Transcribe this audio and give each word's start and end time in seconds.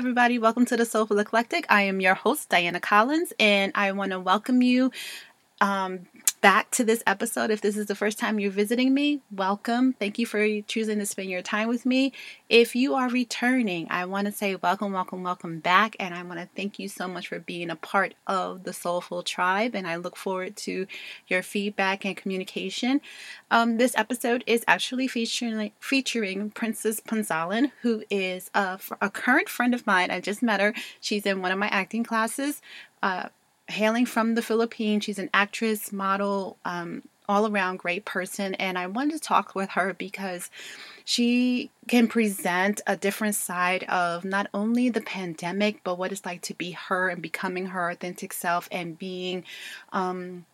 everybody. 0.00 0.38
Welcome 0.38 0.64
to 0.64 0.78
the 0.78 0.86
Soulful 0.86 1.18
Eclectic. 1.18 1.66
I 1.68 1.82
am 1.82 2.00
your 2.00 2.14
host, 2.14 2.48
Diana 2.48 2.80
Collins, 2.80 3.34
and 3.38 3.70
I 3.74 3.92
want 3.92 4.12
to 4.12 4.18
welcome 4.18 4.62
you 4.62 4.92
um, 5.60 6.06
back 6.40 6.70
to 6.70 6.84
this 6.84 7.02
episode. 7.06 7.50
If 7.50 7.60
this 7.60 7.76
is 7.76 7.86
the 7.86 7.94
first 7.94 8.18
time 8.18 8.40
you're 8.40 8.50
visiting 8.50 8.94
me, 8.94 9.20
welcome. 9.30 9.92
Thank 9.92 10.18
you 10.18 10.24
for 10.24 10.62
choosing 10.62 10.98
to 10.98 11.06
spend 11.06 11.28
your 11.28 11.42
time 11.42 11.68
with 11.68 11.84
me. 11.84 12.12
If 12.48 12.74
you 12.74 12.94
are 12.94 13.08
returning, 13.08 13.86
I 13.90 14.06
want 14.06 14.26
to 14.26 14.32
say 14.32 14.56
welcome, 14.56 14.92
welcome, 14.92 15.22
welcome 15.22 15.60
back. 15.60 15.96
And 16.00 16.14
I 16.14 16.22
want 16.22 16.40
to 16.40 16.48
thank 16.56 16.78
you 16.78 16.88
so 16.88 17.06
much 17.06 17.28
for 17.28 17.38
being 17.38 17.68
a 17.70 17.76
part 17.76 18.14
of 18.26 18.64
the 18.64 18.72
Soulful 18.72 19.22
Tribe. 19.22 19.74
And 19.74 19.86
I 19.86 19.96
look 19.96 20.16
forward 20.16 20.56
to 20.58 20.86
your 21.28 21.42
feedback 21.42 22.04
and 22.04 22.16
communication. 22.16 23.00
Um, 23.50 23.76
this 23.76 23.96
episode 23.96 24.42
is 24.46 24.64
actually 24.66 25.08
featuring, 25.08 25.72
featuring 25.78 26.50
Princess 26.50 27.00
Punzalan, 27.00 27.72
who 27.82 28.02
is 28.08 28.50
a, 28.54 28.78
a 29.00 29.10
current 29.10 29.48
friend 29.48 29.74
of 29.74 29.86
mine. 29.86 30.10
I 30.10 30.20
just 30.20 30.42
met 30.42 30.60
her. 30.60 30.74
She's 31.00 31.26
in 31.26 31.42
one 31.42 31.52
of 31.52 31.58
my 31.58 31.68
acting 31.68 32.04
classes. 32.04 32.62
Uh, 33.02 33.28
hailing 33.70 34.06
from 34.06 34.34
the 34.34 34.42
Philippines. 34.42 35.04
She's 35.04 35.18
an 35.18 35.30
actress, 35.32 35.92
model, 35.92 36.56
um, 36.64 37.02
all 37.30 37.46
around 37.46 37.78
great 37.78 38.04
person. 38.04 38.54
And 38.54 38.76
I 38.76 38.88
wanted 38.88 39.14
to 39.14 39.20
talk 39.20 39.54
with 39.54 39.70
her 39.70 39.94
because 39.94 40.50
she 41.04 41.70
can 41.86 42.08
present 42.08 42.80
a 42.88 42.96
different 42.96 43.36
side 43.36 43.84
of 43.84 44.24
not 44.24 44.48
only 44.52 44.88
the 44.88 45.00
pandemic, 45.00 45.84
but 45.84 45.96
what 45.96 46.10
it's 46.10 46.26
like 46.26 46.42
to 46.42 46.54
be 46.54 46.72
her 46.72 47.08
and 47.08 47.22
becoming 47.22 47.66
her 47.66 47.88
authentic 47.88 48.32
self 48.32 48.68
and 48.72 48.98
being 48.98 49.44
um, 49.92 50.44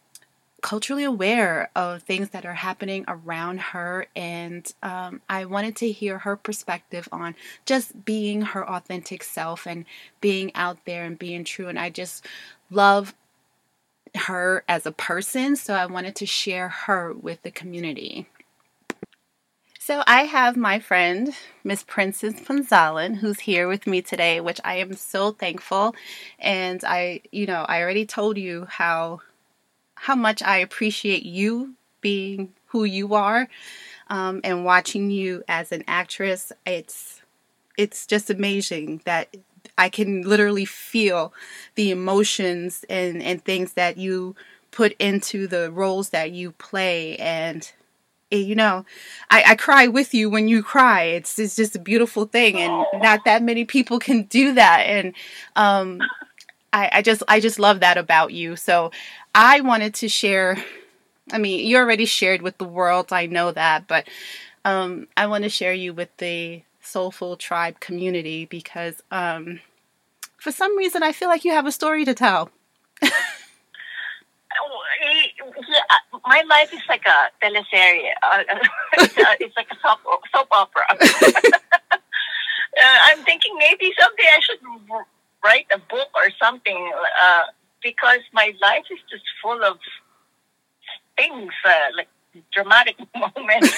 culturally 0.67 1.05
aware 1.05 1.71
of 1.77 2.03
things 2.03 2.31
that 2.31 2.45
are 2.45 2.55
happening 2.55 3.05
around 3.07 3.61
her. 3.61 4.09
And 4.17 4.69
um, 4.83 5.21
I 5.29 5.45
wanted 5.45 5.77
to 5.77 5.93
hear 5.93 6.19
her 6.19 6.35
perspective 6.35 7.09
on 7.13 7.37
just 7.65 8.05
being 8.05 8.43
her 8.43 8.69
authentic 8.69 9.23
self 9.23 9.65
and 9.65 9.85
being 10.21 10.53
out 10.57 10.79
there 10.85 11.05
and 11.05 11.17
being 11.17 11.45
true. 11.45 11.69
And 11.69 11.79
I 11.79 11.91
just 11.91 12.27
love 12.69 13.15
her 14.17 14.65
as 14.67 14.87
a 14.87 14.91
person, 14.91 15.55
so 15.55 15.75
I 15.75 15.87
wanted 15.87 16.17
to 16.17 16.27
share 16.27 16.69
her 16.69 17.13
with 17.13 17.43
the 17.43 17.53
community. 17.53 18.27
So 19.79 20.03
I 20.05 20.23
have 20.23 20.57
my 20.57 20.81
friend, 20.81 21.33
Miss 21.63 21.85
Princess 21.85 22.41
Punzalan, 22.41 23.19
who's 23.19 23.39
here 23.39 23.69
with 23.69 23.87
me 23.87 24.03
today, 24.03 24.41
which 24.41 24.61
I 24.65 24.79
am 24.79 24.95
so 24.95 25.31
thankful. 25.31 25.95
And 26.41 26.83
I, 26.85 27.21
you 27.31 27.47
know, 27.47 27.65
I 27.69 27.81
already 27.83 28.05
told 28.05 28.37
you 28.37 28.67
how 28.69 29.21
how 29.97 30.15
much 30.15 30.43
I 30.43 30.59
appreciate 30.59 31.25
you 31.25 31.75
being 32.01 32.53
who 32.67 32.85
you 32.85 33.15
are, 33.15 33.49
um, 34.09 34.41
and 34.45 34.65
watching 34.65 35.11
you 35.11 35.43
as 35.49 35.73
an 35.73 35.83
actress. 35.89 36.53
It's 36.65 37.23
it's 37.77 38.07
just 38.07 38.31
amazing 38.31 39.03
that 39.05 39.37
I 39.77 39.89
can 39.89 40.23
literally 40.23 40.65
feel 40.65 41.33
the 41.75 41.91
emotions 41.91 42.85
and, 42.89 43.23
and 43.23 43.45
things 43.45 43.75
that 43.75 43.99
you 43.99 44.35
put 44.71 44.93
into 44.99 45.47
the 45.47 45.71
roles 45.71 46.11
that 46.11 46.33
you 46.33 46.53
play. 46.53 47.17
And 47.17 47.71
you 48.31 48.57
know 48.57 48.85
I, 49.31 49.45
I 49.49 49.55
cry 49.55 49.87
with 49.87 50.13
you 50.13 50.29
when 50.29 50.49
you 50.49 50.63
cry. 50.63 51.03
It's, 51.05 51.39
it's 51.39 51.57
just 51.57 51.77
a 51.77 51.81
beautiful 51.81 52.27
thing 52.27 52.57
and 52.57 52.85
not 53.03 53.25
that 53.25 53.43
many 53.43 53.65
people 53.65 53.99
can 53.99 54.25
do 54.25 54.55
that. 54.55 54.81
And 54.81 55.15
um, 55.55 56.01
I, 56.73 56.91
I 56.95 57.03
just 57.03 57.23
I 57.29 57.41
just 57.41 57.59
love 57.59 57.81
that 57.81 57.97
about 57.97 58.33
you. 58.33 58.57
So 58.57 58.91
I 59.37 59.61
wanted 59.61 59.93
to 59.97 60.09
share 60.09 60.65
I 61.31 61.39
mean 61.39 61.67
you 61.67 61.77
already 61.77 62.07
shared 62.07 62.41
with 62.43 62.59
the 62.59 62.65
world 62.65 63.13
I 63.13 63.27
know 63.27 63.53
that 63.53 63.87
but 63.87 64.09
um, 64.65 65.07
I 65.17 65.27
want 65.27 65.45
to 65.45 65.51
share 65.51 65.75
you 65.75 65.93
with 65.93 66.09
the 66.17 66.63
soulful 66.81 67.37
tribe 67.37 67.79
community 67.81 68.47
because 68.47 69.03
um, 69.11 69.61
for 70.39 70.51
some 70.51 70.77
reason 70.77 71.03
I 71.03 71.13
feel 71.13 71.29
like 71.29 71.45
you 71.45 71.53
have 71.53 71.67
a 71.67 71.73
story 71.73 72.05
to 72.07 72.15
tell. 72.15 72.51
my 76.27 76.43
life 76.49 76.73
is 76.73 76.81
like 76.89 77.05
a 77.07 77.31
teleserye. 77.45 78.11
Uh, 78.23 78.43
it's 79.41 79.57
like 79.57 79.69
a 79.71 79.77
soap, 79.83 80.01
soap 80.35 80.49
opera. 80.51 80.85
uh, 80.91 81.99
I'm 82.79 83.23
thinking 83.25 83.57
maybe 83.59 83.93
someday 84.01 84.25
I 84.25 84.41
should 84.41 84.59
write 85.45 85.67
a 85.73 85.79
book 85.79 86.09
or 86.15 86.31
something 86.43 86.93
uh, 87.23 87.45
because 87.91 88.23
my 88.33 88.53
life 88.61 88.87
is 88.91 88.99
just 89.09 89.23
full 89.41 89.63
of 89.63 89.79
things, 91.17 91.53
uh, 91.65 91.89
like 91.97 92.09
dramatic 92.53 92.97
moments. 93.15 93.73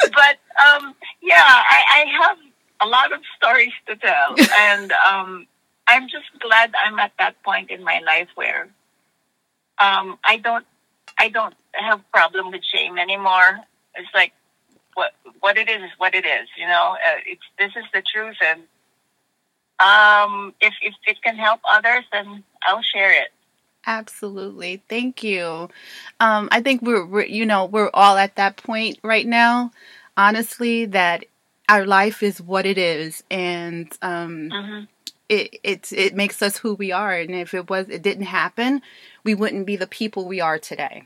but 0.00 0.36
um, 0.66 0.94
yeah, 1.20 1.44
I, 1.76 1.80
I 1.98 2.00
have 2.22 2.38
a 2.80 2.86
lot 2.86 3.12
of 3.12 3.20
stories 3.36 3.76
to 3.88 3.96
tell, 3.96 4.30
and 4.70 4.90
um, 5.06 5.46
I'm 5.86 6.04
just 6.08 6.30
glad 6.40 6.72
I'm 6.84 6.98
at 6.98 7.12
that 7.18 7.34
point 7.42 7.70
in 7.70 7.84
my 7.84 7.98
life 8.00 8.28
where 8.36 8.62
um, 9.78 10.18
I 10.24 10.38
don't 10.38 10.66
I 11.18 11.28
don't 11.28 11.54
have 11.72 12.00
problem 12.10 12.50
with 12.52 12.64
shame 12.64 12.96
anymore. 12.96 13.50
It's 13.96 14.14
like 14.14 14.32
what 14.94 15.12
what 15.40 15.58
it 15.58 15.68
is 15.68 15.82
is 15.82 15.92
what 15.98 16.14
it 16.14 16.24
is. 16.24 16.48
You 16.56 16.66
know, 16.66 16.96
uh, 17.08 17.18
it's 17.26 17.46
this 17.58 17.72
is 17.76 17.84
the 17.92 18.02
truth, 18.02 18.36
and 18.42 18.62
um, 19.82 20.54
if 20.60 20.74
if 20.82 20.94
it 21.06 21.22
can 21.22 21.36
help 21.36 21.60
others, 21.68 22.04
then 22.12 22.44
I'll 22.62 22.82
share 22.82 23.12
it. 23.12 23.28
Absolutely, 23.86 24.82
thank 24.88 25.22
you. 25.24 25.68
Um, 26.20 26.48
I 26.52 26.62
think 26.62 26.82
we're, 26.82 27.04
we're 27.04 27.26
you 27.26 27.44
know 27.44 27.64
we're 27.64 27.90
all 27.92 28.16
at 28.16 28.36
that 28.36 28.56
point 28.56 28.98
right 29.02 29.26
now. 29.26 29.72
Honestly, 30.16 30.84
that 30.86 31.24
our 31.68 31.84
life 31.84 32.22
is 32.22 32.40
what 32.40 32.64
it 32.64 32.78
is, 32.78 33.24
and 33.30 33.92
um, 34.02 34.50
mm-hmm. 34.50 34.84
it 35.28 35.58
it 35.64 35.92
it 35.92 36.14
makes 36.14 36.42
us 36.42 36.58
who 36.58 36.74
we 36.74 36.92
are. 36.92 37.14
And 37.14 37.34
if 37.34 37.54
it 37.54 37.68
was 37.68 37.88
it 37.88 38.02
didn't 38.02 38.26
happen, 38.26 38.82
we 39.24 39.34
wouldn't 39.34 39.66
be 39.66 39.76
the 39.76 39.86
people 39.88 40.26
we 40.26 40.40
are 40.40 40.58
today. 40.58 41.04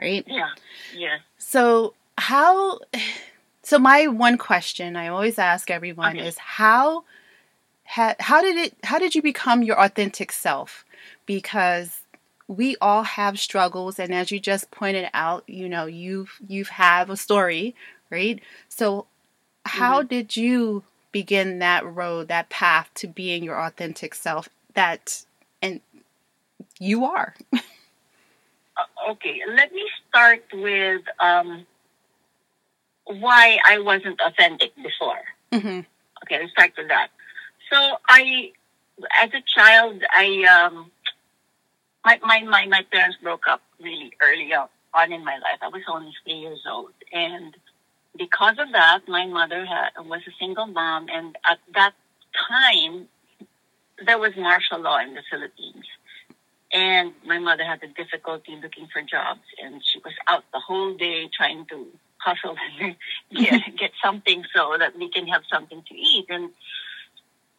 Right? 0.00 0.24
Yeah. 0.26 0.50
Yeah. 0.96 1.18
So 1.38 1.94
how? 2.18 2.78
So 3.64 3.78
my 3.78 4.08
one 4.08 4.38
question 4.38 4.96
I 4.96 5.06
always 5.06 5.38
ask 5.38 5.70
everyone 5.70 6.16
okay. 6.16 6.26
is 6.26 6.36
how. 6.36 7.04
How, 7.92 8.14
how 8.20 8.40
did 8.40 8.56
it 8.56 8.76
how 8.84 8.98
did 8.98 9.14
you 9.14 9.22
become 9.22 9.62
your 9.62 9.78
authentic 9.78 10.32
self 10.32 10.84
because 11.26 12.00
we 12.48 12.76
all 12.80 13.02
have 13.02 13.38
struggles 13.38 13.98
and 13.98 14.14
as 14.14 14.30
you 14.30 14.40
just 14.40 14.70
pointed 14.70 15.08
out 15.14 15.44
you 15.46 15.68
know 15.68 15.86
you've 15.86 16.38
you've 16.46 16.68
have 16.68 17.10
a 17.10 17.16
story 17.16 17.74
right 18.10 18.40
so 18.68 19.06
how 19.64 20.00
mm-hmm. 20.00 20.08
did 20.08 20.36
you 20.36 20.84
begin 21.12 21.58
that 21.60 21.84
road, 21.84 22.28
that 22.28 22.48
path 22.48 22.90
to 22.94 23.06
being 23.06 23.44
your 23.44 23.60
authentic 23.60 24.14
self 24.14 24.48
that 24.74 25.24
and 25.60 25.80
you 26.80 27.04
are? 27.04 27.34
Uh, 27.52 29.10
okay, 29.10 29.40
let 29.54 29.70
me 29.72 29.84
start 30.08 30.42
with 30.52 31.02
um, 31.20 31.66
why 33.04 33.58
I 33.68 33.78
wasn't 33.78 34.18
authentic 34.26 34.74
before. 34.76 35.20
Mm-hmm. 35.52 35.80
Okay, 36.24 36.40
let's 36.40 36.52
start 36.52 36.72
with 36.78 36.88
that. 36.88 37.08
So 37.72 37.96
I, 38.06 38.52
as 39.22 39.30
a 39.32 39.42
child, 39.46 40.02
I 40.14 40.44
um, 40.44 40.90
my, 42.04 42.18
my 42.22 42.42
my 42.42 42.66
my 42.66 42.84
parents 42.92 43.16
broke 43.22 43.48
up 43.48 43.62
really 43.80 44.12
early 44.20 44.52
on 44.52 45.12
in 45.12 45.24
my 45.24 45.34
life. 45.34 45.58
I 45.62 45.68
was 45.68 45.82
only 45.88 46.12
three 46.22 46.34
years 46.34 46.60
old, 46.70 46.92
and 47.12 47.56
because 48.18 48.56
of 48.58 48.72
that, 48.72 49.00
my 49.08 49.26
mother 49.26 49.64
had, 49.64 49.90
was 50.04 50.20
a 50.26 50.32
single 50.38 50.66
mom, 50.66 51.06
and 51.10 51.36
at 51.48 51.58
that 51.74 51.94
time, 52.48 53.08
there 54.04 54.18
was 54.18 54.36
martial 54.36 54.80
law 54.80 54.98
in 54.98 55.14
the 55.14 55.22
Philippines. 55.30 55.86
And 56.74 57.12
my 57.26 57.38
mother 57.38 57.64
had 57.64 57.82
a 57.82 57.88
difficulty 57.88 58.58
looking 58.62 58.88
for 58.92 59.02
jobs, 59.02 59.46
and 59.62 59.82
she 59.84 59.98
was 59.98 60.14
out 60.26 60.44
the 60.52 60.60
whole 60.60 60.94
day 60.94 61.28
trying 61.34 61.66
to 61.66 61.86
hustle 62.18 62.56
and 62.80 62.96
get, 63.34 63.76
get 63.76 63.90
something 64.02 64.44
so 64.54 64.76
that 64.78 64.96
we 64.98 65.10
can 65.10 65.26
have 65.28 65.42
something 65.50 65.82
to 65.86 65.94
eat. 65.94 66.26
And 66.30 66.50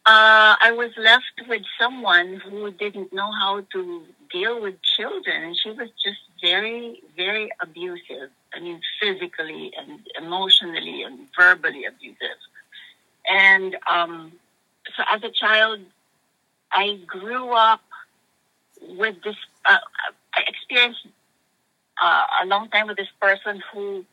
uh, 0.06 0.56
I 0.62 0.72
was 0.72 0.92
left 0.98 1.48
with 1.48 1.62
someone 1.80 2.42
who 2.44 2.72
didn't 2.72 3.14
know 3.14 3.32
how 3.32 3.62
to 3.72 4.04
deal 4.32 4.62
with 4.62 4.76
children, 4.82 5.44
and 5.44 5.58
she 5.58 5.72
was 5.72 5.90
just 6.04 6.20
very, 6.42 7.02
very 7.16 7.50
abusive. 7.62 8.30
I 8.54 8.60
mean, 8.60 8.82
physically 9.02 9.72
and 9.78 10.00
emotionally 10.22 11.04
and 11.04 11.20
verbally 11.40 11.86
abusive. 11.86 12.38
And 13.30 13.78
um, 13.90 14.34
so, 14.96 15.04
as 15.10 15.24
a 15.24 15.32
child, 15.32 15.80
I 16.74 17.00
grew 17.08 17.52
up 17.52 17.82
with 18.82 19.16
this. 19.24 19.38
Uh, 19.66 19.78
I 20.36 20.42
experienced 20.48 21.08
uh, 22.02 22.24
a 22.44 22.46
long 22.46 22.70
time 22.70 22.88
with 22.88 22.98
this 22.98 23.14
person 23.22 23.64
who 23.72 24.06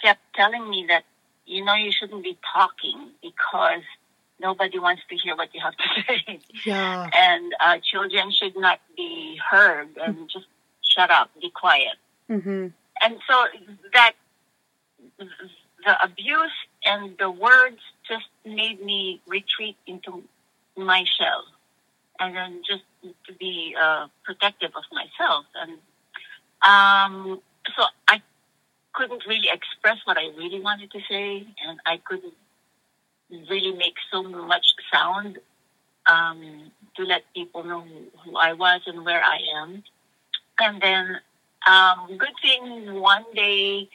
kept 0.00 0.20
telling 0.36 0.70
me 0.70 0.86
that 0.88 1.02
you 1.44 1.64
know 1.64 1.74
you 1.74 1.90
shouldn't 1.90 2.22
be 2.22 2.38
talking 2.52 3.08
because 3.20 3.82
nobody 4.40 4.78
wants 4.78 5.02
to 5.08 5.16
hear 5.16 5.36
what 5.36 5.54
you 5.54 5.60
have 5.60 5.76
to 5.76 5.84
say. 6.26 6.40
Yeah. 6.64 7.08
And 7.16 7.54
uh, 7.60 7.78
children 7.82 8.30
should 8.30 8.56
not 8.56 8.80
be 8.96 9.38
heard 9.50 9.88
and 9.96 10.28
just 10.30 10.46
shut 10.82 11.10
up, 11.10 11.30
be 11.40 11.50
quiet. 11.50 11.96
Mm-hmm. 12.30 12.68
And 13.02 13.16
so 13.28 13.44
that 13.92 14.12
the 15.18 16.04
abuse 16.04 16.52
and 16.84 17.16
the 17.18 17.30
words 17.30 17.80
just 18.08 18.26
made 18.44 18.82
me 18.82 19.20
retreat 19.26 19.76
into 19.86 20.22
my 20.76 21.04
shell 21.18 21.44
and 22.20 22.34
then 22.36 22.62
just 22.66 22.82
to 23.26 23.32
be 23.34 23.74
uh, 23.80 24.06
protective 24.24 24.70
of 24.74 24.84
myself. 24.92 25.44
And 25.54 25.78
um, 26.62 27.40
so 27.76 27.84
I 28.08 28.22
couldn't 28.92 29.26
really 29.26 29.48
express 29.52 29.98
what 30.04 30.16
I 30.16 30.28
really 30.36 30.60
wanted 30.60 30.90
to 30.92 31.00
say, 31.08 31.46
and 31.66 31.80
I 31.84 31.98
couldn't 31.98 32.34
really 33.50 33.72
make 33.72 33.94
so 34.10 34.22
much 34.22 34.66
sound 34.92 35.38
um, 36.06 36.70
to 36.96 37.04
let 37.04 37.22
people 37.34 37.64
know 37.64 37.84
who 38.24 38.36
I 38.36 38.52
was 38.52 38.82
and 38.86 39.04
where 39.04 39.22
I 39.22 39.38
am. 39.56 39.82
And 40.60 40.80
then, 40.80 41.20
um, 41.68 42.16
good 42.16 42.34
thing, 42.42 42.94
one 43.00 43.24
day 43.34 43.88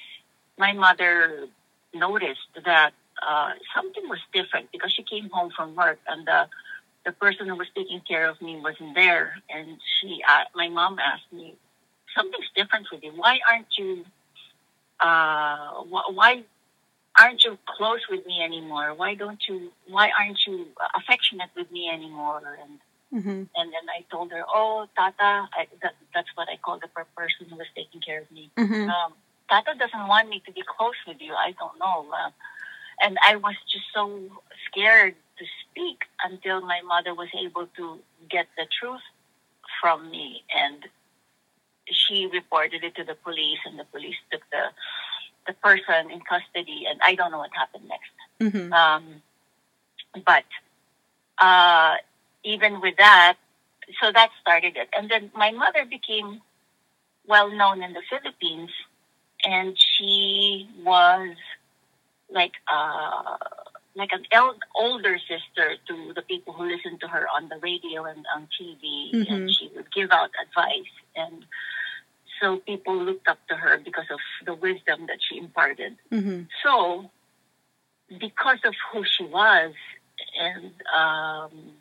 my 0.57 0.73
mother 0.73 1.47
noticed 1.93 2.49
that 2.65 2.91
uh, 3.27 3.51
something 3.75 4.07
was 4.09 4.19
different 4.33 4.71
because 4.71 4.91
she 4.93 5.03
came 5.03 5.29
home 5.29 5.51
from 5.55 5.75
work 5.75 5.99
and 6.07 6.25
the 6.27 6.47
the 7.05 7.11
person 7.13 7.47
who 7.47 7.55
was 7.55 7.67
taking 7.75 8.01
care 8.01 8.29
of 8.29 8.41
me 8.41 8.59
wasn't 8.59 8.93
there, 8.93 9.35
and 9.49 9.79
she, 9.99 10.21
uh, 10.27 10.43
my 10.53 10.67
mom 10.67 10.99
asked 10.99 11.31
me, 11.31 11.55
something's 12.15 12.49
different 12.55 12.87
with 12.91 13.03
you. 13.03 13.11
Why 13.15 13.39
aren't 13.49 13.77
you, 13.77 14.05
uh, 14.99 15.81
why 16.11 16.43
aren't 17.19 17.43
you 17.43 17.57
close 17.65 18.01
with 18.09 18.25
me 18.25 18.41
anymore? 18.41 18.93
Why 18.95 19.15
don't 19.15 19.41
you, 19.47 19.71
why 19.87 20.11
aren't 20.17 20.39
you 20.47 20.67
affectionate 20.95 21.49
with 21.55 21.71
me 21.71 21.89
anymore? 21.89 22.57
And 22.61 22.79
Mm-hmm. 23.13 23.29
And 23.29 23.73
then 23.73 23.85
I 23.89 24.05
told 24.11 24.31
her, 24.31 24.43
"Oh, 24.47 24.87
Tata, 24.95 25.49
I, 25.57 25.67
that, 25.81 25.95
that's 26.13 26.29
what 26.35 26.47
I 26.47 26.57
call 26.57 26.79
the 26.79 26.87
person 26.87 27.47
who 27.49 27.55
was 27.55 27.65
taking 27.75 28.01
care 28.01 28.21
of 28.21 28.31
me. 28.31 28.51
Mm-hmm. 28.57 28.89
Um, 28.89 29.13
Tata 29.49 29.73
doesn't 29.79 30.07
want 30.07 30.29
me 30.29 30.43
to 30.45 30.51
be 30.51 30.61
close 30.77 30.99
with 31.07 31.17
you. 31.19 31.33
I 31.33 31.53
don't 31.57 31.77
know." 31.79 32.05
Uh, 32.13 32.29
and 33.01 33.17
I 33.25 33.35
was 33.37 33.55
just 33.71 33.85
so 33.93 34.19
scared 34.67 35.15
to 35.39 35.45
speak 35.63 36.03
until 36.23 36.61
my 36.61 36.81
mother 36.81 37.15
was 37.15 37.29
able 37.33 37.67
to 37.77 37.97
get 38.29 38.47
the 38.57 38.67
truth 38.79 39.01
from 39.81 40.11
me, 40.11 40.43
and 40.55 40.85
she 41.91 42.27
reported 42.27 42.83
it 42.83 42.93
to 42.95 43.03
the 43.03 43.15
police, 43.15 43.59
and 43.65 43.79
the 43.79 43.85
police 43.85 44.17
took 44.31 44.41
the 44.51 44.65
the 45.49 45.53
person 45.53 46.11
in 46.11 46.21
custody, 46.21 46.85
and 46.87 46.99
I 47.03 47.15
don't 47.15 47.31
know 47.31 47.39
what 47.39 47.49
happened 47.53 47.87
next. 47.89 48.15
Mm-hmm. 48.39 48.71
Um, 48.71 49.03
but 50.23 50.45
uh, 51.39 51.95
even 52.43 52.79
with 52.81 52.97
that, 52.97 53.37
so 53.99 54.11
that 54.11 54.29
started 54.39 54.77
it. 54.77 54.89
And 54.95 55.09
then 55.09 55.31
my 55.35 55.51
mother 55.51 55.85
became 55.85 56.41
well 57.25 57.49
known 57.49 57.81
in 57.81 57.93
the 57.93 58.03
Philippines, 58.11 58.69
and 59.43 59.75
she 59.75 60.69
was 60.83 61.35
like 62.29 62.53
uh, 62.71 63.37
like 63.95 64.11
an 64.13 64.25
el- 64.31 64.59
older 64.75 65.17
sister 65.17 65.67
to 65.87 66.13
the 66.13 66.21
people 66.21 66.53
who 66.53 66.63
listened 66.65 66.99
to 67.01 67.07
her 67.07 67.25
on 67.35 67.49
the 67.49 67.57
radio 67.57 68.05
and 68.05 68.23
on 68.35 68.47
TV, 68.55 69.13
mm-hmm. 69.13 69.33
and 69.33 69.51
she 69.51 69.71
would 69.75 69.91
give 69.91 70.11
out 70.11 70.29
advice. 70.45 70.93
And 71.15 71.43
so 72.41 72.57
people 72.57 72.95
looked 72.97 73.27
up 73.27 73.39
to 73.49 73.55
her 73.55 73.77
because 73.77 74.05
of 74.11 74.19
the 74.45 74.53
wisdom 74.53 75.07
that 75.07 75.19
she 75.21 75.37
imparted. 75.37 75.97
Mm-hmm. 76.11 76.43
So, 76.63 77.09
because 78.19 78.59
of 78.63 78.73
who 78.91 79.03
she 79.05 79.23
was, 79.25 79.73
and 80.39 80.71
um, 80.93 81.71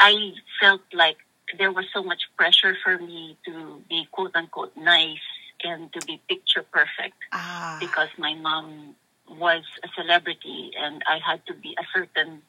I 0.00 0.32
felt 0.60 0.82
like 0.92 1.18
there 1.56 1.72
was 1.72 1.86
so 1.92 2.02
much 2.02 2.22
pressure 2.36 2.76
for 2.82 2.98
me 2.98 3.36
to 3.46 3.82
be 3.88 4.06
quote 4.10 4.32
unquote 4.34 4.76
nice 4.76 5.18
and 5.64 5.92
to 5.92 6.06
be 6.06 6.20
picture 6.28 6.62
perfect 6.62 7.16
ah. 7.32 7.78
because 7.80 8.08
my 8.18 8.34
mom 8.34 8.94
was 9.28 9.62
a 9.82 9.88
celebrity 9.96 10.72
and 10.78 11.02
I 11.06 11.18
had 11.18 11.44
to 11.46 11.54
be 11.54 11.76
a 11.78 11.84
certain 11.94 12.42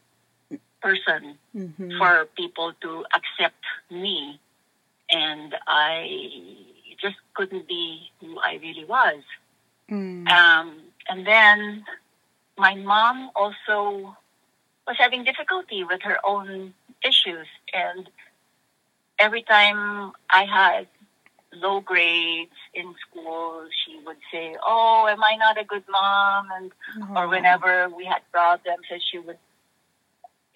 person 0.82 1.38
mm-hmm. 1.56 1.98
for 1.98 2.26
people 2.36 2.74
to 2.82 3.06
accept 3.14 3.64
me 3.90 4.40
and 5.12 5.56
I 5.68 6.56
just 7.02 7.18
couldn't 7.34 7.68
be 7.68 8.12
who 8.20 8.40
I 8.40 8.60
really 8.62 8.86
was. 8.86 9.22
Mm. 9.90 10.28
Um, 10.30 10.82
and 11.08 11.26
then 11.26 11.84
my 12.58 12.76
mom 12.76 13.32
also 13.36 14.16
was 14.88 14.98
having 14.98 15.24
difficulty 15.24 15.84
with 15.84 16.02
her 16.04 16.18
own 16.26 16.74
issues. 17.04 17.48
And 17.74 18.10
every 19.20 19.44
time 19.44 20.12
I 20.30 20.46
had 20.46 20.88
low 21.54 21.80
grades 21.82 22.60
in 22.74 22.94
school, 23.06 23.68
she 23.84 24.00
would 24.06 24.18
say, 24.32 24.56
"Oh, 24.64 25.08
am 25.10 25.24
I 25.24 25.36
not 25.38 25.60
a 25.60 25.64
good 25.64 25.84
mom?" 25.90 26.48
And 26.56 26.72
mm-hmm. 26.98 27.18
or 27.18 27.28
whenever 27.28 27.90
we 27.90 28.06
had 28.06 28.22
problems, 28.32 28.86
and 28.92 29.02
she 29.10 29.20
would 29.20 29.38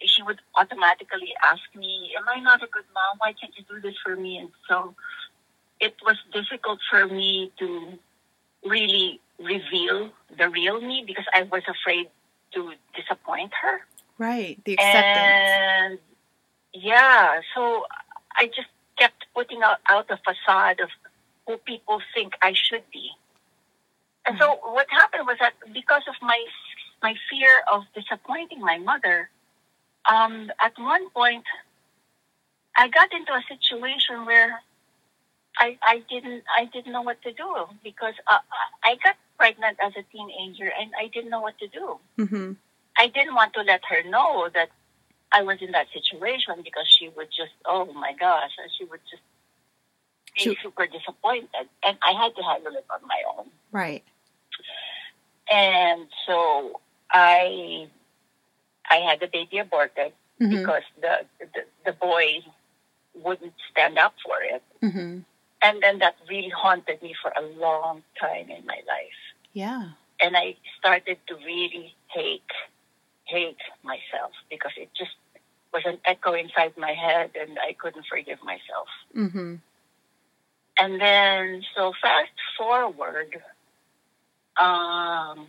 she 0.05 0.21
would 0.21 0.39
automatically 0.55 1.33
ask 1.43 1.63
me, 1.75 2.13
"Am 2.17 2.27
I 2.27 2.39
not 2.39 2.63
a 2.63 2.67
good 2.67 2.85
mom? 2.93 3.17
Why 3.19 3.33
can't 3.33 3.53
you 3.57 3.63
do 3.69 3.79
this 3.81 3.95
for 4.03 4.15
me?" 4.15 4.37
And 4.37 4.49
so 4.67 4.95
it 5.83 5.95
was 6.05 6.17
difficult 6.31 6.79
for 6.89 7.05
me 7.07 7.51
to 7.59 7.99
really 8.65 9.19
reveal 9.37 10.09
the 10.37 10.47
real 10.49 10.79
me 10.79 11.03
because 11.05 11.25
I 11.33 11.43
was 11.43 11.63
afraid 11.67 12.07
to 12.53 12.71
disappoint 12.95 13.51
her. 13.61 13.81
Right, 14.17 14.57
the 14.63 14.73
acceptance. 14.73 15.03
And 15.05 15.99
yeah, 16.73 17.41
so 17.53 17.83
I 18.39 18.45
just 18.45 18.71
kept 18.97 19.25
putting 19.35 19.61
out, 19.61 19.79
out 19.89 20.07
the 20.07 20.17
facade 20.23 20.79
of 20.79 20.89
who 21.45 21.57
people 21.57 21.99
think 22.15 22.33
I 22.41 22.53
should 22.53 22.85
be. 22.93 23.11
And 24.25 24.37
so 24.39 24.47
mm-hmm. 24.51 24.73
what 24.73 24.87
happened 24.89 25.27
was 25.27 25.37
that 25.41 25.53
because 25.73 26.03
of 26.07 26.15
my 26.21 26.39
my 27.01 27.15
fear 27.29 27.53
of 27.69 27.83
disappointing 27.93 28.61
my 28.61 28.77
mother, 28.77 29.29
um, 30.09 30.49
at 30.63 30.71
one 30.79 31.09
point 31.09 31.43
I 32.77 32.87
got 32.87 33.11
into 33.11 33.33
a 33.33 33.43
situation 33.49 34.25
where 34.25 34.61
I, 35.57 35.77
I 35.83 36.03
didn't 36.09 36.43
I 36.57 36.65
didn't 36.65 36.91
know 36.91 37.01
what 37.01 37.21
to 37.21 37.31
do 37.31 37.55
because 37.83 38.15
uh, 38.27 38.39
I 38.83 38.97
got 39.03 39.15
pregnant 39.37 39.77
as 39.83 39.93
a 39.97 40.03
teenager 40.11 40.71
and 40.79 40.91
I 40.99 41.07
didn't 41.07 41.29
know 41.29 41.41
what 41.41 41.57
to 41.59 41.67
do. 41.67 41.99
Mm-hmm. 42.17 42.53
I 42.97 43.07
didn't 43.07 43.35
want 43.35 43.53
to 43.53 43.61
let 43.61 43.81
her 43.85 44.07
know 44.09 44.49
that 44.53 44.69
I 45.31 45.41
was 45.41 45.57
in 45.61 45.71
that 45.71 45.87
situation 45.93 46.55
because 46.63 46.87
she 46.87 47.09
would 47.09 47.29
just, 47.35 47.53
oh 47.65 47.91
my 47.93 48.13
gosh, 48.13 48.51
and 48.61 48.71
she 48.77 48.85
would 48.85 48.99
just 49.09 49.23
be 50.35 50.41
she, 50.41 50.57
super 50.61 50.85
disappointed. 50.85 51.67
And 51.83 51.97
I 52.01 52.11
had 52.11 52.35
to 52.35 52.43
handle 52.43 52.73
it 52.73 52.85
on 52.93 53.07
my 53.07 53.21
own. 53.37 53.47
Right. 53.71 54.03
And 55.51 56.07
so 56.25 56.79
I 57.11 57.87
I 58.89 58.97
had 58.97 59.19
the 59.19 59.27
baby 59.27 59.57
aborted 59.57 60.13
mm-hmm. 60.39 60.57
because 60.57 60.83
the, 61.01 61.25
the, 61.39 61.61
the 61.85 61.93
boy 61.93 62.39
wouldn't 63.15 63.53
stand 63.71 63.97
up 63.97 64.13
for 64.25 64.37
it. 64.41 64.63
Mm-hmm. 64.81 65.19
And 65.63 65.81
then 65.81 65.99
that 65.99 66.15
really 66.29 66.49
haunted 66.49 67.01
me 67.01 67.15
for 67.21 67.31
a 67.31 67.41
long 67.57 68.03
time 68.19 68.49
in 68.49 68.65
my 68.65 68.81
life. 68.87 69.21
Yeah. 69.53 69.91
And 70.21 70.35
I 70.35 70.57
started 70.77 71.17
to 71.27 71.35
really 71.35 71.95
hate 72.07 72.41
hate 73.25 73.57
myself 73.83 74.31
because 74.49 74.73
it 74.75 74.89
just 74.97 75.15
was 75.73 75.83
an 75.85 75.97
echo 76.05 76.33
inside 76.33 76.73
my 76.77 76.91
head 76.91 77.31
and 77.39 77.57
I 77.57 77.73
couldn't 77.73 78.05
forgive 78.09 78.39
myself. 78.43 78.87
Mm-hmm. 79.15 79.55
And 80.79 81.01
then, 81.01 81.63
so 81.75 81.93
fast 82.01 82.31
forward, 82.57 83.35
um, 84.57 85.47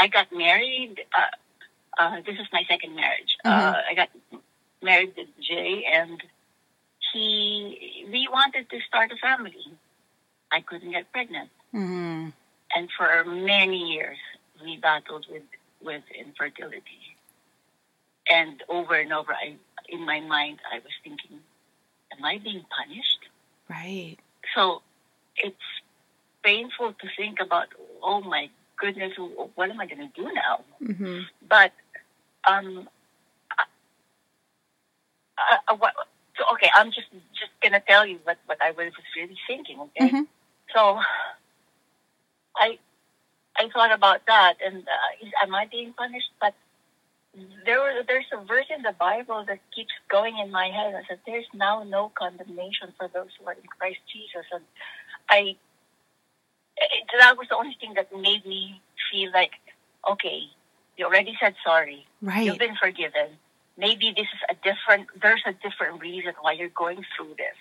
I 0.00 0.08
got 0.10 0.32
married. 0.32 0.96
Uh, 1.16 2.02
uh, 2.02 2.16
this 2.26 2.34
is 2.38 2.46
my 2.52 2.64
second 2.68 2.96
marriage. 2.96 3.36
Mm-hmm. 3.44 3.74
Uh, 3.74 3.80
I 3.90 3.94
got 3.94 4.08
married 4.82 5.14
to 5.16 5.24
Jay, 5.40 5.84
and 5.92 6.22
he 7.12 8.06
we 8.10 8.28
wanted 8.32 8.70
to 8.70 8.80
start 8.86 9.10
a 9.12 9.16
family. 9.16 9.54
I 10.52 10.60
couldn't 10.60 10.92
get 10.92 11.10
pregnant, 11.12 11.50
mm-hmm. 11.74 12.28
and 12.76 12.88
for 12.96 13.24
many 13.24 13.94
years 13.94 14.18
we 14.62 14.76
battled 14.76 15.26
with 15.30 15.42
with 15.82 16.02
infertility. 16.18 17.16
And 18.28 18.60
over 18.68 18.94
and 18.94 19.12
over, 19.12 19.32
I, 19.32 19.54
in 19.88 20.04
my 20.04 20.18
mind, 20.18 20.58
I 20.72 20.78
was 20.78 20.90
thinking, 21.04 21.38
am 22.12 22.24
I 22.24 22.38
being 22.38 22.64
punished? 22.76 23.20
Right. 23.70 24.16
So 24.52 24.82
it's 25.36 25.54
painful 26.42 26.94
to 26.94 27.08
think 27.16 27.38
about, 27.40 27.68
oh 28.02 28.20
my 28.22 28.50
goodness, 28.78 29.12
what 29.54 29.70
am 29.70 29.80
I 29.80 29.86
going 29.86 30.10
to 30.10 30.20
do 30.20 30.28
now? 30.32 30.64
Mm-hmm. 30.82 31.20
But, 31.48 31.72
um, 32.48 32.88
uh, 33.56 33.62
uh, 35.68 35.76
what, 35.76 35.94
so, 36.38 36.44
okay, 36.54 36.70
I'm 36.74 36.90
just 36.92 37.08
just 37.34 37.52
gonna 37.62 37.82
tell 37.86 38.06
you 38.06 38.18
what, 38.24 38.38
what 38.46 38.58
I 38.62 38.70
was 38.72 38.92
really 39.16 39.38
thinking. 39.46 39.80
Okay, 39.80 40.08
mm-hmm. 40.08 40.22
so 40.74 40.98
I 42.56 42.78
I 43.56 43.68
thought 43.72 43.92
about 43.92 44.26
that, 44.26 44.54
and 44.64 44.82
uh, 44.82 45.26
is, 45.26 45.32
am 45.42 45.54
I 45.54 45.66
being 45.66 45.92
punished? 45.92 46.30
But 46.40 46.54
there 47.64 48.02
there's 48.06 48.26
a 48.32 48.44
verse 48.44 48.66
in 48.74 48.82
the 48.82 48.94
Bible 48.98 49.44
that 49.46 49.60
keeps 49.74 49.92
going 50.08 50.38
in 50.38 50.50
my 50.50 50.66
head. 50.68 50.94
I 50.94 51.02
said, 51.08 51.20
"There's 51.26 51.48
now 51.54 51.82
no 51.82 52.12
condemnation 52.16 52.92
for 52.98 53.08
those 53.08 53.28
who 53.38 53.46
are 53.46 53.52
in 53.52 53.66
Christ 53.78 54.00
Jesus," 54.12 54.46
and 54.52 54.64
I 55.28 55.56
it, 56.76 57.06
that 57.18 57.36
was 57.36 57.48
the 57.48 57.56
only 57.56 57.76
thing 57.80 57.94
that 57.94 58.12
made 58.12 58.44
me 58.46 58.80
feel 59.10 59.30
like, 59.32 59.52
okay, 60.10 60.42
you 60.96 61.06
already 61.06 61.36
said 61.40 61.54
sorry. 61.64 62.06
Right. 62.20 62.46
You've 62.46 62.58
been 62.58 62.76
forgiven. 62.76 63.38
Maybe 63.78 64.12
this 64.16 64.26
is 64.26 64.40
a 64.50 64.54
different, 64.54 65.08
there's 65.20 65.42
a 65.46 65.52
different 65.52 66.00
reason 66.00 66.32
why 66.40 66.52
you're 66.52 66.68
going 66.70 67.04
through 67.16 67.34
this. 67.36 67.56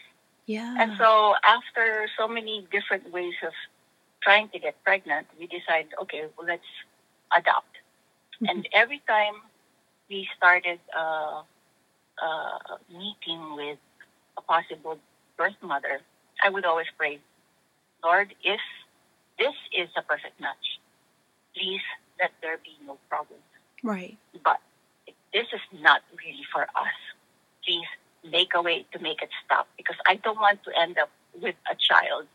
Yeah. 0.45 0.75
And 0.79 0.93
so 0.97 1.35
after 1.43 2.07
so 2.17 2.27
many 2.27 2.67
different 2.71 3.11
ways 3.11 3.33
of 3.43 3.53
trying 4.21 4.49
to 4.49 4.59
get 4.59 4.81
pregnant, 4.83 5.27
we 5.39 5.47
decided, 5.47 5.91
okay, 6.03 6.23
well, 6.37 6.47
let's 6.47 6.63
adopt. 7.35 7.67
Mm-hmm. 8.35 8.45
And 8.49 8.69
every 8.73 9.01
time 9.07 9.35
we 10.09 10.27
started 10.37 10.79
uh, 10.97 11.41
uh, 12.21 12.77
meeting 12.89 13.55
with 13.55 13.79
a 14.37 14.41
possible 14.41 14.99
birth 15.37 15.55
mother, 15.61 15.99
I 16.43 16.49
would 16.49 16.65
always 16.65 16.87
pray, 16.97 17.19
Lord, 18.03 18.33
if 18.43 18.61
this 19.37 19.55
is 19.75 19.89
a 19.97 20.01
perfect 20.01 20.39
match, 20.39 20.79
please 21.55 21.81
let 22.19 22.31
there 22.41 22.57
be 22.57 22.77
no 22.85 22.97
problems. 23.09 23.43
Right. 23.83 24.17
But 24.43 24.59
this 25.35 25.47
is 25.51 25.81
not 25.81 26.01
really 26.17 26.47
for 26.53 26.63
us, 26.63 26.97
please 27.65 27.91
make 28.23 28.55
a 28.55 28.61
way 28.61 28.85
to 28.93 28.99
make 28.99 29.21
it 29.21 29.29
stop 29.43 29.67
because 29.75 29.97
I 30.07 30.15
don't 30.15 30.39
want 30.39 30.63
to 30.63 30.71
end 30.79 30.97
up 30.97 31.11
with 31.41 31.55
a 31.69 31.75
child 31.75 32.25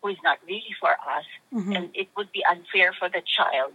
who 0.00 0.08
is 0.08 0.18
not 0.22 0.38
really 0.46 0.74
for 0.78 0.90
us. 0.90 1.24
Mm-hmm. 1.54 1.72
And 1.72 1.90
it 1.94 2.08
would 2.16 2.30
be 2.32 2.44
unfair 2.50 2.92
for 2.92 3.08
the 3.08 3.22
child 3.24 3.72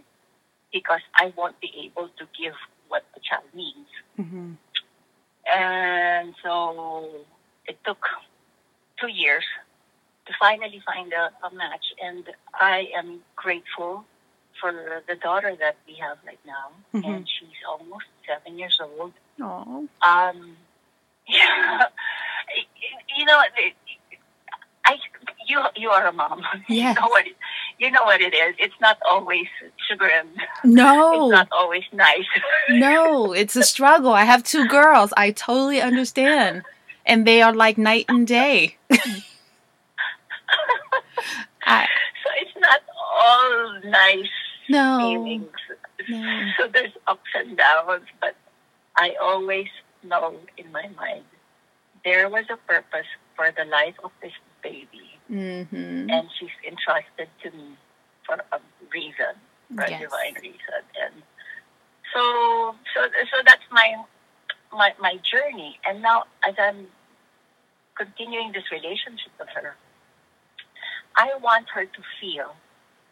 because 0.72 1.00
I 1.16 1.32
won't 1.36 1.60
be 1.60 1.72
able 1.84 2.08
to 2.18 2.24
give 2.40 2.54
what 2.86 3.02
the 3.14 3.20
child 3.28 3.48
needs. 3.54 3.90
Mm-hmm. 4.20 4.52
And 5.52 6.34
so 6.44 7.10
it 7.66 7.78
took 7.84 8.06
two 9.00 9.10
years 9.10 9.44
to 10.26 10.32
finally 10.38 10.80
find 10.86 11.12
a, 11.12 11.24
a 11.44 11.50
match. 11.52 11.86
And 12.00 12.24
I 12.54 12.88
am 12.96 13.18
grateful 13.34 14.04
for 14.60 15.02
the 15.06 15.14
daughter 15.16 15.54
that 15.58 15.76
we 15.86 15.94
have 15.96 16.18
right 16.26 16.40
now. 16.46 16.72
Mm-hmm. 16.94 17.10
And 17.10 17.28
she's 17.28 17.60
almost 17.68 18.06
seven 18.26 18.58
years 18.58 18.78
old. 18.82 19.12
Oh. 19.40 19.88
Um, 20.06 20.56
yeah. 21.28 21.82
You 23.16 23.24
know, 23.24 23.42
I 24.86 24.98
you 25.48 25.60
you 25.76 25.90
are 25.90 26.06
a 26.06 26.12
mom. 26.12 26.42
Yes. 26.68 26.96
you 26.96 27.02
know 27.02 27.08
what 27.08 27.26
it, 27.26 27.36
you 27.78 27.90
know 27.90 28.04
what 28.04 28.20
it 28.20 28.34
is. 28.34 28.54
It's 28.58 28.80
not 28.80 28.98
always 29.08 29.46
sugar 29.88 30.06
and 30.06 30.28
no. 30.64 31.26
It's 31.26 31.32
not 31.32 31.48
always 31.52 31.84
nice. 31.92 32.24
no, 32.70 33.32
it's 33.32 33.56
a 33.56 33.62
struggle. 33.62 34.12
I 34.12 34.24
have 34.24 34.42
two 34.42 34.66
girls. 34.68 35.12
I 35.16 35.30
totally 35.32 35.80
understand, 35.80 36.62
and 37.04 37.26
they 37.26 37.42
are 37.42 37.54
like 37.54 37.78
night 37.78 38.06
and 38.08 38.26
day. 38.26 38.76
I, 41.68 41.86
so 42.22 42.30
it's 42.40 42.56
not 42.60 42.80
all 43.20 43.80
nice 43.84 44.30
no, 44.68 44.98
feelings. 44.98 45.46
No. 46.08 46.42
So 46.58 46.68
there's 46.68 46.92
ups 47.06 47.30
and 47.34 47.56
downs, 47.56 48.06
but 48.20 48.36
I 48.96 49.14
always 49.20 49.68
know 50.02 50.36
in 50.56 50.70
my 50.72 50.88
mind 50.96 51.24
there 52.04 52.28
was 52.28 52.44
a 52.50 52.56
purpose 52.56 53.06
for 53.34 53.50
the 53.56 53.64
life 53.64 53.94
of 54.04 54.12
this 54.22 54.32
baby. 54.62 55.18
Mm-hmm. 55.30 56.08
And 56.10 56.28
she's 56.38 56.54
entrusted 56.66 57.28
to 57.42 57.50
me 57.50 57.76
for 58.24 58.36
a 58.52 58.60
reason, 58.92 59.34
for 59.74 59.86
yes. 59.88 60.00
a 60.00 60.04
divine 60.04 60.34
reason. 60.42 60.82
And 61.02 61.22
so, 62.14 62.74
so, 62.94 63.02
so 63.02 63.36
that's 63.46 63.66
my, 63.70 63.96
my, 64.72 64.94
my 65.00 65.18
journey. 65.22 65.78
And 65.84 66.00
now, 66.00 66.24
as 66.46 66.54
I'm 66.58 66.86
continuing 67.96 68.52
this 68.52 68.70
relationship 68.70 69.32
with 69.38 69.48
her, 69.54 69.74
I 71.16 71.30
want 71.42 71.66
her 71.74 71.84
to 71.84 72.02
feel 72.20 72.54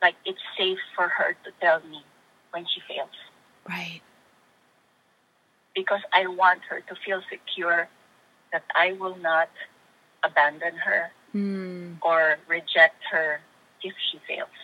like 0.05 0.17
it's 0.27 0.45
safe 0.59 0.83
for 0.95 1.09
her 1.09 1.31
to 1.45 1.51
tell 1.63 1.81
me 1.93 2.01
when 2.53 2.65
she 2.71 2.81
fails. 2.87 3.17
Right. 3.67 4.03
Because 5.75 6.03
I 6.13 6.27
want 6.27 6.61
her 6.69 6.81
to 6.91 6.95
feel 7.05 7.23
secure 7.35 7.89
that 8.53 8.65
I 8.77 8.93
will 9.01 9.17
not 9.17 9.49
abandon 10.23 10.75
her 10.77 11.11
mm. 11.35 11.97
or 12.03 12.37
reject 12.47 13.01
her 13.11 13.41
if 13.83 13.95
she 14.07 14.21
fails. 14.29 14.59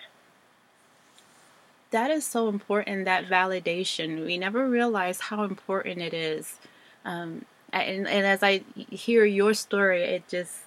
That 1.90 2.10
is 2.10 2.24
so 2.26 2.48
important, 2.48 3.06
that 3.06 3.24
validation. 3.26 4.26
We 4.26 4.36
never 4.36 4.68
realize 4.68 5.20
how 5.20 5.42
important 5.44 6.02
it 6.02 6.12
is. 6.12 6.58
Um, 7.06 7.46
and, 7.72 8.06
and 8.06 8.26
as 8.26 8.42
I 8.42 8.62
hear 8.76 9.24
your 9.24 9.54
story, 9.54 10.02
it 10.02 10.28
just, 10.28 10.58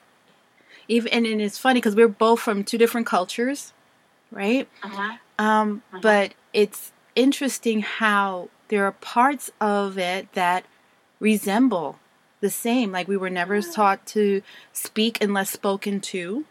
even, 0.88 1.13
and, 1.13 1.25
and 1.27 1.39
it's 1.39 1.60
funny 1.60 1.77
because 1.80 1.96
we're 1.96 2.08
both 2.08 2.39
from 2.39 2.63
two 2.63 2.80
different 2.80 3.06
cultures, 3.06 3.72
right? 4.34 4.68
Uh-huh. 4.84 5.18
Um, 5.40 5.84
uh-huh. 5.92 6.00
But 6.02 6.34
it's 6.54 6.92
interesting 7.16 7.82
how 7.82 8.50
there 8.68 8.86
are 8.86 8.92
parts 8.92 9.52
of 9.62 9.98
it 9.98 10.32
that 10.34 10.66
resemble 11.20 12.00
the 12.42 12.50
same. 12.50 12.92
Like 12.92 13.08
we 13.08 13.18
were 13.18 13.30
never 13.30 13.60
mm-hmm. 13.60 13.72
taught 13.72 14.06
to 14.08 14.42
speak 14.72 15.24
unless 15.24 15.50
spoken 15.50 16.02
to 16.02 16.46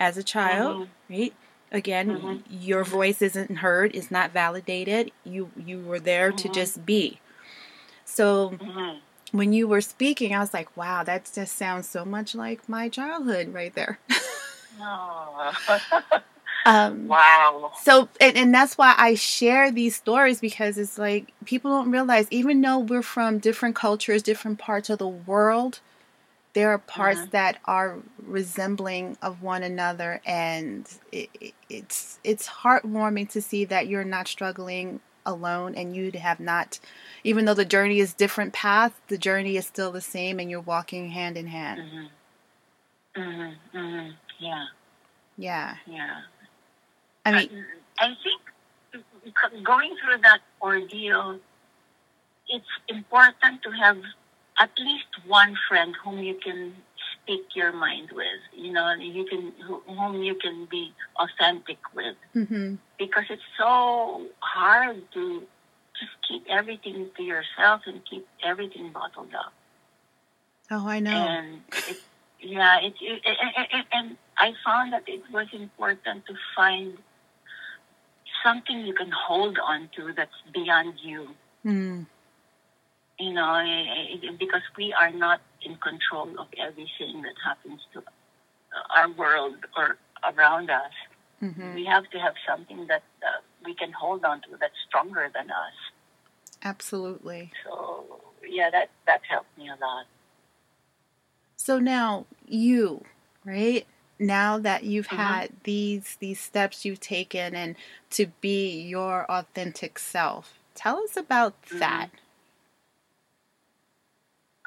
as 0.00 0.16
a 0.16 0.22
child, 0.22 0.88
mm-hmm. 1.08 1.12
right? 1.12 1.34
Again, 1.70 2.08
mm-hmm. 2.08 2.36
your 2.48 2.84
voice 2.84 3.20
isn't 3.20 3.56
heard, 3.56 3.94
is 3.94 4.10
not 4.10 4.32
validated. 4.32 5.10
You 5.24 5.50
you 5.56 5.80
were 5.80 6.00
there 6.00 6.30
to 6.30 6.44
Mm-hmm. 6.44 6.52
just 6.52 6.86
be. 6.86 7.20
So 8.04 8.56
when 9.32 9.52
you 9.52 9.66
were 9.66 9.80
speaking, 9.80 10.34
I 10.34 10.38
was 10.38 10.54
like, 10.54 10.74
wow, 10.76 11.02
that 11.02 11.28
just 11.34 11.56
sounds 11.56 11.88
so 11.88 12.04
much 12.04 12.34
like 12.34 12.68
my 12.68 12.88
childhood 12.88 13.52
right 13.52 13.74
there. 13.74 13.98
Oh. 14.80 15.52
um, 16.66 17.08
wow. 17.08 17.72
so, 17.82 18.08
and, 18.20 18.36
and 18.36 18.54
that's 18.54 18.78
why 18.78 18.94
I 18.96 19.14
share 19.14 19.70
these 19.70 19.96
stories 19.96 20.40
because 20.40 20.78
it's 20.78 20.98
like 20.98 21.32
people 21.44 21.70
don't 21.70 21.90
realize, 21.90 22.26
even 22.30 22.60
though 22.60 22.78
we're 22.78 23.02
from 23.02 23.38
different 23.38 23.76
cultures, 23.76 24.22
different 24.22 24.58
parts 24.58 24.90
of 24.90 24.98
the 24.98 25.08
world, 25.08 25.80
there 26.54 26.70
are 26.70 26.78
parts 26.78 27.20
Mhm. 27.22 27.30
that 27.32 27.58
are 27.64 27.98
resembling 28.24 29.16
of 29.22 29.42
one 29.42 29.62
another, 29.62 30.20
and 30.24 30.88
it, 31.12 31.28
it, 31.40 31.54
it's 31.68 32.18
it's 32.24 32.48
heartwarming 32.48 33.28
to 33.30 33.42
see 33.42 33.64
that 33.66 33.88
you're 33.88 34.04
not 34.04 34.28
struggling 34.28 35.00
alone, 35.26 35.74
and 35.74 35.96
you 35.96 36.12
have 36.12 36.40
not, 36.40 36.78
even 37.24 37.44
though 37.44 37.54
the 37.54 37.64
journey 37.64 37.98
is 38.00 38.12
different 38.14 38.52
path, 38.52 39.00
the 39.08 39.18
journey 39.18 39.56
is 39.56 39.66
still 39.66 39.90
the 39.92 40.00
same, 40.00 40.38
and 40.40 40.50
you're 40.50 40.60
walking 40.60 41.10
hand 41.10 41.36
in 41.36 41.48
hand. 41.48 41.80
Mhm. 41.80 42.08
Mhm. 43.16 43.54
Mhm. 43.74 44.14
Yeah. 44.38 44.66
Yeah, 45.36 45.76
Yeah. 45.86 46.22
I 47.24 47.32
mean, 47.32 47.64
I 47.98 48.14
think 48.22 49.04
going 49.64 49.96
through 50.02 50.18
that 50.22 50.40
ordeal, 50.60 51.38
it's 52.48 52.66
important 52.88 53.62
to 53.62 53.70
have 53.70 53.98
at 54.60 54.70
least 54.78 55.06
one 55.26 55.56
friend 55.68 55.94
whom 56.04 56.18
you 56.18 56.38
can 56.42 56.74
speak 57.12 57.44
your 57.54 57.72
mind 57.72 58.10
with. 58.12 58.40
You 58.54 58.72
know, 58.72 58.92
you 58.94 59.24
can 59.24 59.52
whom 59.86 60.22
you 60.22 60.34
can 60.34 60.66
be 60.70 60.92
authentic 61.16 61.78
with, 61.94 62.16
mm-hmm. 62.34 62.74
because 62.98 63.24
it's 63.30 63.42
so 63.58 64.26
hard 64.40 65.02
to 65.14 65.42
just 65.98 66.12
keep 66.28 66.44
everything 66.48 67.08
to 67.16 67.22
yourself 67.22 67.82
and 67.86 68.02
keep 68.04 68.26
everything 68.44 68.90
bottled 68.92 69.34
up. 69.34 69.52
oh, 70.70 70.86
I 70.86 71.00
know. 71.00 71.10
And 71.10 71.62
it, 71.88 72.00
yeah, 72.40 72.78
it, 72.80 72.94
it, 73.00 73.22
it, 73.24 73.68
it, 73.72 73.86
and 73.92 74.16
I 74.36 74.52
found 74.64 74.92
that 74.92 75.04
it 75.06 75.22
was 75.32 75.46
important 75.52 76.26
to 76.26 76.34
find 76.54 76.98
something 78.44 78.80
you 78.80 78.94
can 78.94 79.10
hold 79.10 79.58
on 79.58 79.88
to 79.96 80.12
that's 80.12 80.30
beyond 80.52 80.94
you. 81.02 81.28
Mm. 81.64 82.06
You 83.18 83.32
know, 83.32 83.62
because 84.38 84.62
we 84.76 84.92
are 84.92 85.10
not 85.10 85.40
in 85.62 85.76
control 85.76 86.28
of 86.38 86.48
everything 86.58 87.22
that 87.22 87.34
happens 87.44 87.80
to 87.94 88.02
our 88.96 89.10
world 89.12 89.56
or 89.76 89.96
around 90.24 90.70
us. 90.70 90.92
Mm-hmm. 91.42 91.74
We 91.74 91.84
have 91.84 92.08
to 92.10 92.18
have 92.18 92.34
something 92.46 92.86
that 92.88 93.02
uh, 93.22 93.40
we 93.64 93.74
can 93.74 93.92
hold 93.92 94.24
on 94.24 94.40
to 94.42 94.48
that's 94.60 94.74
stronger 94.88 95.30
than 95.32 95.50
us. 95.50 95.76
Absolutely. 96.62 97.52
So 97.64 98.04
yeah, 98.48 98.70
that 98.70 98.90
that 99.06 99.20
helped 99.28 99.56
me 99.58 99.68
a 99.68 99.76
lot. 99.84 100.06
So 101.56 101.78
now 101.78 102.26
you, 102.46 103.04
right? 103.44 103.86
Now 104.26 104.58
that 104.58 104.84
you've 104.84 105.08
Mhm. 105.12 105.16
had 105.18 105.50
these 105.64 106.16
these 106.20 106.40
steps 106.40 106.84
you've 106.84 107.00
taken 107.00 107.54
and 107.56 107.76
to 108.12 108.28
be 108.42 108.80
your 108.82 109.30
authentic 109.30 109.98
self. 109.98 110.58
Tell 110.74 110.98
us 111.04 111.16
about 111.16 111.54
Mhm. 111.72 111.80
that. 111.80 112.10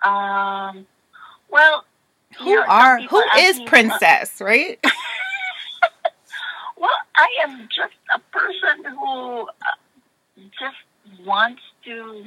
Um, 0.03 0.87
well, 1.49 1.85
Who 2.39 2.51
know, 2.55 2.65
are 2.67 3.05
who 3.09 3.29
is 3.35 3.59
me, 3.59 3.85
uh, 3.89 3.99
Princess, 3.99 4.41
right? 4.41 4.79
Well, 6.77 6.91
I 7.17 7.29
am 7.43 7.69
just 7.75 7.95
a 8.15 8.19
person 8.31 8.85
who 8.99 9.47
uh, 9.49 9.77
just 10.59 11.25
wants 11.27 11.61
to 11.85 12.25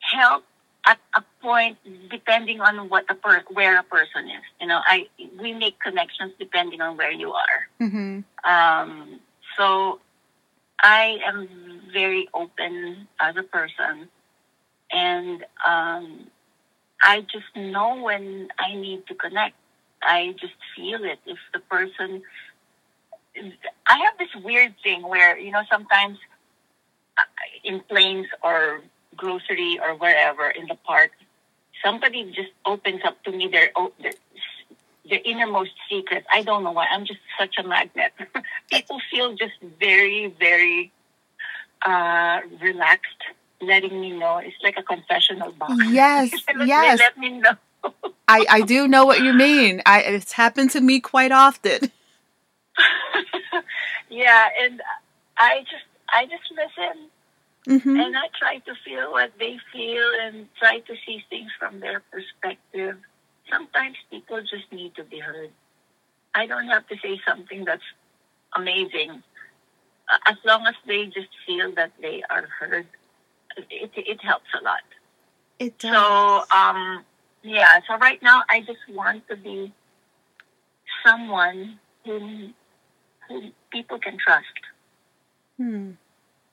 help 0.00 0.44
at 0.86 0.98
a 1.16 1.22
point, 1.46 1.78
depending 2.10 2.60
on 2.60 2.74
what 2.88 3.04
a 3.08 3.14
per- 3.14 3.44
where 3.58 3.78
a 3.78 3.84
person 3.84 4.22
is. 4.38 4.44
You 4.60 4.66
know, 4.66 4.80
I 4.94 5.06
we 5.40 5.52
make 5.52 5.76
connections 5.78 6.32
depending 6.44 6.80
on 6.80 6.96
where 6.96 7.12
you 7.22 7.30
are. 7.44 7.60
mm-hmm. 7.80 8.14
Um, 8.52 9.20
so 9.56 10.00
I 10.82 11.04
am 11.24 11.38
very 11.92 12.28
open 12.34 13.06
as 13.20 13.34
a 13.36 13.44
person, 13.44 14.08
and 14.90 15.44
um, 15.72 16.04
I 17.00 17.20
just 17.34 17.50
know 17.54 17.90
when 18.02 18.48
I 18.58 18.74
need 18.74 19.06
to 19.06 19.14
connect. 19.14 19.54
I 20.02 20.34
just 20.40 20.58
feel 20.74 21.00
it. 21.04 21.20
If 21.26 21.38
the 21.54 21.60
person, 21.60 22.22
I 23.92 23.96
have 24.04 24.16
this 24.18 24.34
weird 24.42 24.74
thing 24.82 25.00
where 25.12 25.38
you 25.38 25.52
know 25.52 25.62
sometimes 25.70 26.18
uh, 27.18 27.22
in 27.62 27.80
planes 27.88 28.26
or 28.42 28.82
grocery 29.16 29.78
or 29.82 29.94
wherever 29.94 30.50
in 30.50 30.66
the 30.66 30.78
park, 30.90 31.12
somebody 31.84 32.24
just 32.32 32.52
opens 32.64 33.00
up 33.04 33.22
to 33.24 33.32
me 33.32 33.48
their 33.48 33.70
their, 34.00 34.12
their 35.08 35.20
innermost 35.24 35.72
secrets. 35.88 36.26
I 36.32 36.42
don't 36.42 36.64
know 36.64 36.72
why. 36.72 36.86
I'm 36.90 37.04
just 37.04 37.20
such 37.38 37.54
a 37.58 37.62
magnet. 37.62 38.12
People 38.70 39.00
feel 39.10 39.34
just 39.34 39.54
very, 39.78 40.34
very 40.38 40.92
uh, 41.84 42.40
relaxed, 42.60 43.22
letting 43.60 44.00
me 44.00 44.12
know. 44.18 44.38
It's 44.38 44.56
like 44.62 44.76
a 44.78 44.82
confessional 44.82 45.52
box. 45.52 45.74
Yes, 45.88 46.32
yes. 46.64 46.98
let 46.98 47.18
me 47.18 47.38
know. 47.38 47.56
I, 48.28 48.44
I 48.50 48.60
do 48.62 48.88
know 48.88 49.04
what 49.04 49.20
you 49.22 49.32
mean. 49.32 49.82
I 49.86 50.00
it's 50.00 50.32
happened 50.32 50.70
to 50.70 50.80
me 50.80 50.98
quite 51.00 51.30
often. 51.30 51.92
yeah, 54.10 54.48
and 54.60 54.82
I 55.38 55.60
just 55.70 55.84
I 56.08 56.24
just 56.26 56.50
listen 56.50 57.08
Mm-hmm. 57.66 58.00
And 58.00 58.16
I 58.16 58.28
try 58.38 58.58
to 58.58 58.74
feel 58.84 59.10
what 59.10 59.32
they 59.38 59.58
feel 59.72 60.08
and 60.22 60.46
try 60.58 60.78
to 60.78 60.94
see 61.04 61.24
things 61.28 61.50
from 61.58 61.80
their 61.80 62.00
perspective. 62.12 62.96
Sometimes 63.50 63.96
people 64.10 64.40
just 64.40 64.70
need 64.72 64.94
to 64.96 65.04
be 65.04 65.18
heard. 65.18 65.50
I 66.34 66.46
don't 66.46 66.68
have 66.68 66.86
to 66.88 66.96
say 67.02 67.20
something 67.26 67.64
that's 67.64 67.82
amazing. 68.54 69.22
As 70.26 70.36
long 70.44 70.66
as 70.66 70.74
they 70.86 71.06
just 71.06 71.28
feel 71.46 71.72
that 71.74 71.92
they 72.00 72.22
are 72.30 72.46
heard, 72.60 72.86
it, 73.56 73.90
it 73.96 74.22
helps 74.22 74.46
a 74.58 74.62
lot. 74.62 74.82
It 75.58 75.78
does. 75.78 75.92
So, 75.92 76.44
um, 76.56 77.04
yeah, 77.42 77.80
so 77.88 77.96
right 77.98 78.22
now 78.22 78.42
I 78.48 78.60
just 78.60 78.80
want 78.88 79.26
to 79.28 79.36
be 79.36 79.72
someone 81.04 81.80
whom, 82.04 82.54
whom 83.28 83.52
people 83.72 83.98
can 83.98 84.18
trust. 84.18 84.44
Hmm. 85.56 85.92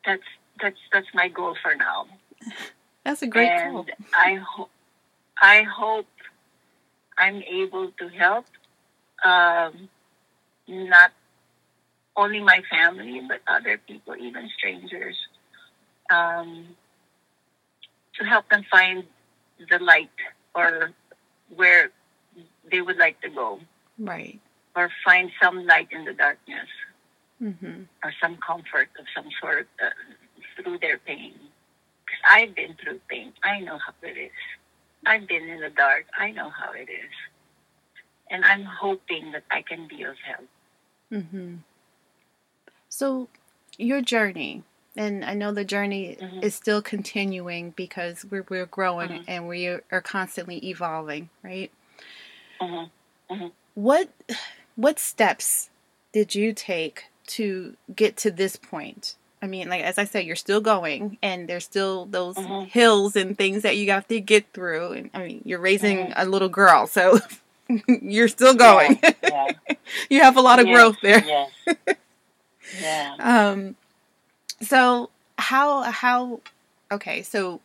That's 0.05 0.24
that's 0.63 0.79
that's 0.93 1.08
my 1.13 1.27
goal 1.27 1.55
for 1.62 1.75
now. 1.75 2.08
That's 3.03 3.22
a 3.22 3.27
great 3.27 3.50
and 3.50 3.74
goal. 3.74 3.86
I 4.15 4.36
hope 4.36 4.72
I 5.41 5.63
hope 5.63 6.08
I'm 7.17 7.43
able 7.43 7.91
to 8.00 8.08
help 8.08 8.46
um, 9.25 9.89
not 10.67 11.12
only 12.15 12.39
my 12.39 12.62
family 12.72 13.22
but 13.27 13.41
other 13.46 13.77
people, 13.77 14.15
even 14.15 14.50
strangers, 14.58 15.17
um, 16.10 16.67
to 18.17 18.25
help 18.25 18.50
them 18.50 18.63
find 18.72 19.03
the 19.70 19.79
light 19.79 20.17
or 20.55 20.91
where 21.53 21.91
they 22.72 22.82
would 22.82 22.98
like 22.98 23.20
to 23.22 23.29
go. 23.29 23.60
Right. 24.00 24.39
Or 24.75 24.89
find 25.03 25.29
some 25.41 25.67
light 25.67 25.89
in 25.91 26.05
the 26.05 26.13
darkness. 26.13 26.70
Mm-hmm. 27.41 27.84
Or 28.03 28.13
some 28.22 28.38
comfort 28.38 28.89
of 28.98 29.05
some 29.13 29.29
sort. 29.41 29.67
Uh, 29.84 29.89
through 30.55 30.79
their 30.79 30.98
pain. 30.98 31.33
Because 32.05 32.22
I've 32.29 32.55
been 32.55 32.75
through 32.81 33.00
pain. 33.07 33.33
I 33.43 33.60
know 33.60 33.77
how 33.77 33.93
it 34.01 34.17
is. 34.17 34.31
I've 35.05 35.27
been 35.27 35.43
in 35.50 35.60
the 35.60 35.69
dark. 35.69 36.05
I 36.17 36.31
know 36.31 36.50
how 36.50 36.71
it 36.73 36.89
is. 36.89 37.12
And 38.30 38.43
I'm 38.45 38.63
hoping 38.63 39.32
that 39.34 39.43
I 39.51 39.62
can 39.62 39.88
be 39.88 40.04
of 40.04 40.15
help. 40.25 40.47
Mm-hmm. 41.12 41.56
So, 42.89 43.28
your 43.78 44.01
journey, 44.01 44.63
and 44.95 45.25
I 45.25 45.34
know 45.34 45.51
the 45.51 45.65
journey 45.65 46.17
mm-hmm. 46.19 46.39
is 46.41 46.56
still 46.56 46.82
continuing 46.82 47.71
because 47.71 48.25
we're, 48.30 48.45
we're 48.49 48.65
growing 48.65 49.10
mm-hmm. 49.10 49.23
and 49.28 49.47
we 49.47 49.67
are 49.67 50.01
constantly 50.01 50.58
evolving, 50.67 51.30
right? 51.43 51.71
Mm-hmm. 52.62 53.34
Mm-hmm. 53.34 53.47
What 53.75 54.10
what 54.75 54.99
steps 54.99 55.69
did 56.12 56.36
you 56.36 56.54
take 56.54 57.06
to 57.28 57.75
get 57.95 58.17
to 58.17 58.32
this 58.32 58.56
point? 58.56 59.15
I 59.43 59.47
mean, 59.47 59.67
like 59.67 59.84
as 59.84 59.97
I 59.97 60.06
said, 60.06 60.25
you're 60.25 60.38
still 60.38 60.62
going, 60.62 61.17
and 61.21 61.49
there's 61.49 61.65
still 61.65 62.06
those 62.06 62.36
mm-hmm. 62.36 62.63
hills 62.69 63.17
and 63.17 63.38
things 63.38 63.63
that 63.63 63.75
you 63.75 63.91
have 63.91 64.08
to 64.08 64.21
get 64.21 64.45
through. 64.53 64.93
And 64.93 65.10
I 65.13 65.27
mean, 65.27 65.41
you're 65.43 65.60
raising 65.60 65.97
mm-hmm. 65.97 66.13
a 66.15 66.23
little 66.23 66.47
girl, 66.47 66.88
so 66.88 67.19
you're 67.88 68.29
still 68.29 68.53
going. 68.53 69.01
Yeah, 69.03 69.12
yeah. 69.21 69.75
you 70.10 70.21
have 70.21 70.38
a 70.38 70.41
lot 70.41 70.60
of 70.60 70.67
yes, 70.67 70.75
growth 70.75 70.97
there. 71.03 71.47
Yeah. 72.82 73.15
Um. 73.19 73.75
So 74.62 75.12
how 75.38 75.84
how 75.84 76.39
okay 76.91 77.21
so 77.21 77.60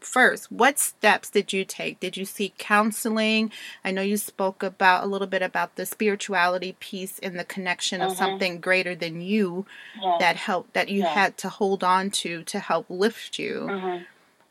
first, 0.00 0.50
what 0.50 0.78
steps 0.78 1.30
did 1.30 1.52
you 1.52 1.64
take? 1.64 2.00
Did 2.00 2.16
you 2.16 2.24
seek 2.24 2.56
counseling? 2.58 3.50
I 3.84 3.90
know 3.90 4.02
you 4.02 4.16
spoke 4.16 4.62
about 4.62 5.04
a 5.04 5.06
little 5.06 5.26
bit 5.26 5.42
about 5.42 5.76
the 5.76 5.86
spirituality 5.86 6.76
piece 6.80 7.18
and 7.18 7.38
the 7.38 7.44
connection 7.44 8.00
mm-hmm. 8.00 8.10
of 8.10 8.16
something 8.16 8.60
greater 8.60 8.94
than 8.94 9.20
you 9.20 9.66
yeah. 10.00 10.16
that 10.20 10.36
helped 10.36 10.74
that 10.74 10.88
you 10.88 11.00
yeah. 11.00 11.14
had 11.14 11.36
to 11.38 11.48
hold 11.48 11.82
on 11.82 12.10
to 12.10 12.42
to 12.44 12.58
help 12.58 12.86
lift 12.88 13.38
you. 13.38 13.66
Mm-hmm. 13.68 14.02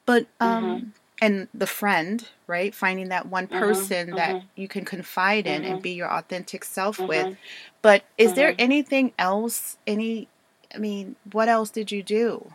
But 0.06 0.28
um 0.40 0.64
mm-hmm. 0.64 0.86
and 1.22 1.48
the 1.54 1.68
friend, 1.68 2.28
right? 2.48 2.74
Finding 2.76 3.10
that 3.10 3.28
one 3.28 3.48
Mm-hmm. 3.48 3.60
person 3.60 4.16
that 4.16 4.36
Mm-hmm. 4.36 4.48
you 4.62 4.68
can 4.68 4.86
confide 4.86 5.48
in 5.48 5.64
and 5.64 5.80
Mhm. 5.80 5.84
be 5.84 5.92
your 5.92 6.12
authentic 6.12 6.64
self 6.64 7.00
with. 7.00 7.38
But 7.82 8.04
is 8.18 8.34
there 8.34 8.54
anything 8.60 9.14
else 9.18 9.78
any 9.88 10.28
I 10.74 10.78
mean, 10.78 11.16
what 11.32 11.50
else 11.50 11.70
did 11.70 11.92
you 11.92 12.02
do? 12.02 12.54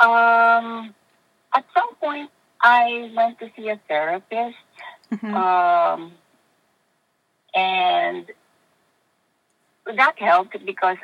Um, 0.00 0.94
at 1.54 1.64
some 1.74 1.94
point, 1.96 2.30
I 2.62 3.10
went 3.14 3.38
to 3.40 3.50
see 3.56 3.68
a 3.68 3.80
therapist, 3.88 4.56
Mhm. 5.10 5.34
um, 5.34 6.12
and 7.54 8.30
that 9.86 10.18
helped 10.18 10.56
because 10.64 10.96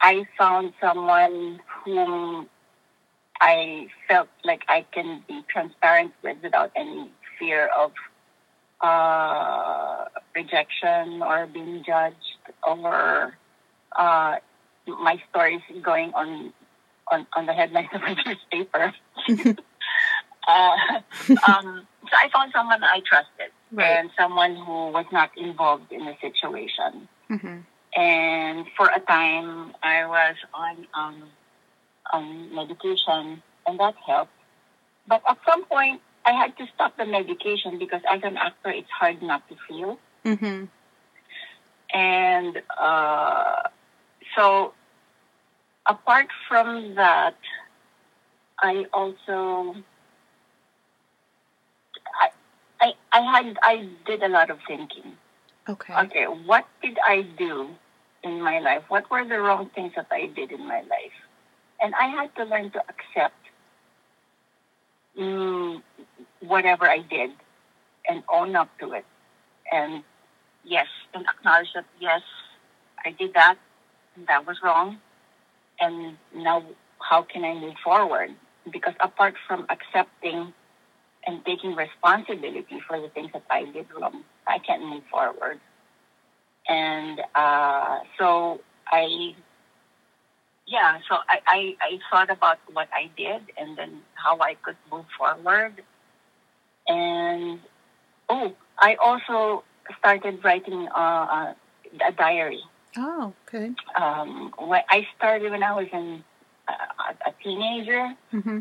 I 0.00 0.26
found 0.38 0.72
someone 0.80 1.60
whom 1.84 2.48
I 3.40 3.88
felt 4.08 4.28
like 4.44 4.64
I 4.68 4.82
can 4.92 5.22
be 5.28 5.44
transparent 5.48 6.12
with 6.22 6.38
without 6.42 6.70
any 6.74 7.10
fear 7.38 7.66
of 7.66 7.92
uh, 8.80 10.06
rejection 10.34 11.22
or 11.22 11.46
being 11.46 11.84
judged 11.84 12.16
or 12.66 13.36
uh, 13.94 14.36
my 14.86 15.22
stories 15.30 15.60
going 15.82 16.12
on 16.14 16.52
on, 17.10 17.26
on 17.34 17.46
the 17.46 17.52
headlines 17.52 17.88
of 17.92 18.02
a 18.02 18.14
newspaper. 18.26 18.94
uh, 20.48 20.76
um, 21.48 21.86
so 22.04 22.14
I 22.16 22.28
found 22.34 22.52
someone 22.52 22.82
I 22.82 23.00
trusted 23.04 23.50
Right. 23.70 23.96
and 23.98 24.10
someone 24.18 24.54
who 24.56 24.88
was 24.90 25.06
not 25.12 25.30
involved 25.36 25.90
in 25.92 26.04
the 26.04 26.14
situation. 26.20 27.08
Mhm. 27.30 27.64
And 27.96 28.66
for 28.76 28.88
a 28.88 29.00
time, 29.00 29.74
I 29.82 30.06
was 30.06 30.36
on 30.54 30.86
um, 30.94 31.22
on 32.12 32.54
medication, 32.54 33.42
and 33.66 33.80
that 33.80 33.94
helped. 34.06 34.32
But 35.06 35.22
at 35.28 35.38
some 35.48 35.64
point, 35.64 36.00
I 36.26 36.32
had 36.32 36.56
to 36.58 36.66
stop 36.74 36.96
the 36.96 37.04
medication 37.06 37.78
because 37.78 38.02
as 38.10 38.20
an 38.22 38.36
actor, 38.36 38.70
it's 38.70 38.90
hard 38.90 39.22
not 39.22 39.46
to 39.48 39.56
feel. 39.68 39.98
Mhm. 40.24 40.68
And 41.94 42.62
uh, 42.78 43.68
so, 44.36 44.72
apart 45.86 46.28
from 46.48 46.94
that, 46.94 47.36
I 48.62 48.86
also 48.92 49.76
I 52.82 52.92
I 53.12 53.20
had 53.20 53.56
I 53.62 53.88
did 54.04 54.22
a 54.22 54.28
lot 54.28 54.50
of 54.50 54.58
thinking. 54.66 55.16
Okay. 55.68 55.94
Okay, 55.94 56.24
what 56.24 56.66
did 56.82 56.98
I 57.06 57.22
do 57.38 57.68
in 58.24 58.42
my 58.42 58.58
life? 58.58 58.82
What 58.88 59.08
were 59.10 59.24
the 59.26 59.38
wrong 59.38 59.70
things 59.74 59.92
that 59.94 60.08
I 60.10 60.26
did 60.26 60.50
in 60.50 60.66
my 60.66 60.80
life? 60.80 61.16
And 61.80 61.94
I 61.94 62.08
had 62.08 62.34
to 62.36 62.44
learn 62.44 62.70
to 62.72 62.80
accept 62.80 63.38
mm, 65.18 65.82
whatever 66.40 66.88
I 66.88 66.98
did 66.98 67.30
and 68.08 68.22
own 68.32 68.56
up 68.56 68.70
to 68.80 68.92
it. 68.92 69.04
And 69.70 70.02
yes, 70.64 70.88
and 71.14 71.24
acknowledge 71.26 71.68
that 71.74 71.86
yes, 72.00 72.22
I 73.04 73.12
did 73.12 73.34
that. 73.34 73.56
And 74.16 74.26
that 74.26 74.46
was 74.46 74.58
wrong. 74.62 74.98
And 75.80 76.16
now, 76.34 76.64
how 76.98 77.22
can 77.22 77.44
I 77.44 77.54
move 77.54 77.74
forward? 77.82 78.30
Because 78.72 78.94
apart 79.00 79.34
from 79.46 79.66
accepting 79.70 80.52
and 81.26 81.44
taking 81.44 81.74
responsibility 81.74 82.80
for 82.86 83.00
the 83.00 83.08
things 83.08 83.30
that 83.32 83.44
I 83.50 83.64
did 83.64 83.86
wrong, 83.98 84.24
I 84.46 84.58
can't 84.58 84.84
move 84.84 85.04
forward. 85.10 85.60
And 86.68 87.20
uh, 87.34 87.98
so 88.18 88.60
I, 88.86 89.34
yeah, 90.66 90.98
so 91.08 91.16
I, 91.28 91.40
I, 91.46 91.76
I 91.80 91.98
thought 92.10 92.30
about 92.30 92.58
what 92.72 92.88
I 92.92 93.10
did 93.16 93.42
and 93.56 93.76
then 93.76 94.00
how 94.14 94.38
I 94.40 94.54
could 94.54 94.76
move 94.90 95.06
forward. 95.16 95.82
And 96.88 97.60
oh, 98.28 98.54
I 98.78 98.96
also 98.96 99.64
started 99.98 100.42
writing 100.44 100.88
uh, 100.88 101.54
a 102.06 102.12
diary. 102.12 102.62
Oh, 102.96 103.32
okay. 103.48 103.70
Um, 103.96 104.52
I 104.58 105.06
started 105.16 105.50
when 105.50 105.62
I 105.62 105.72
was 105.72 105.86
in 105.92 106.22
uh, 106.68 107.12
a 107.26 107.32
teenager, 107.42 108.14
mm-hmm. 108.32 108.60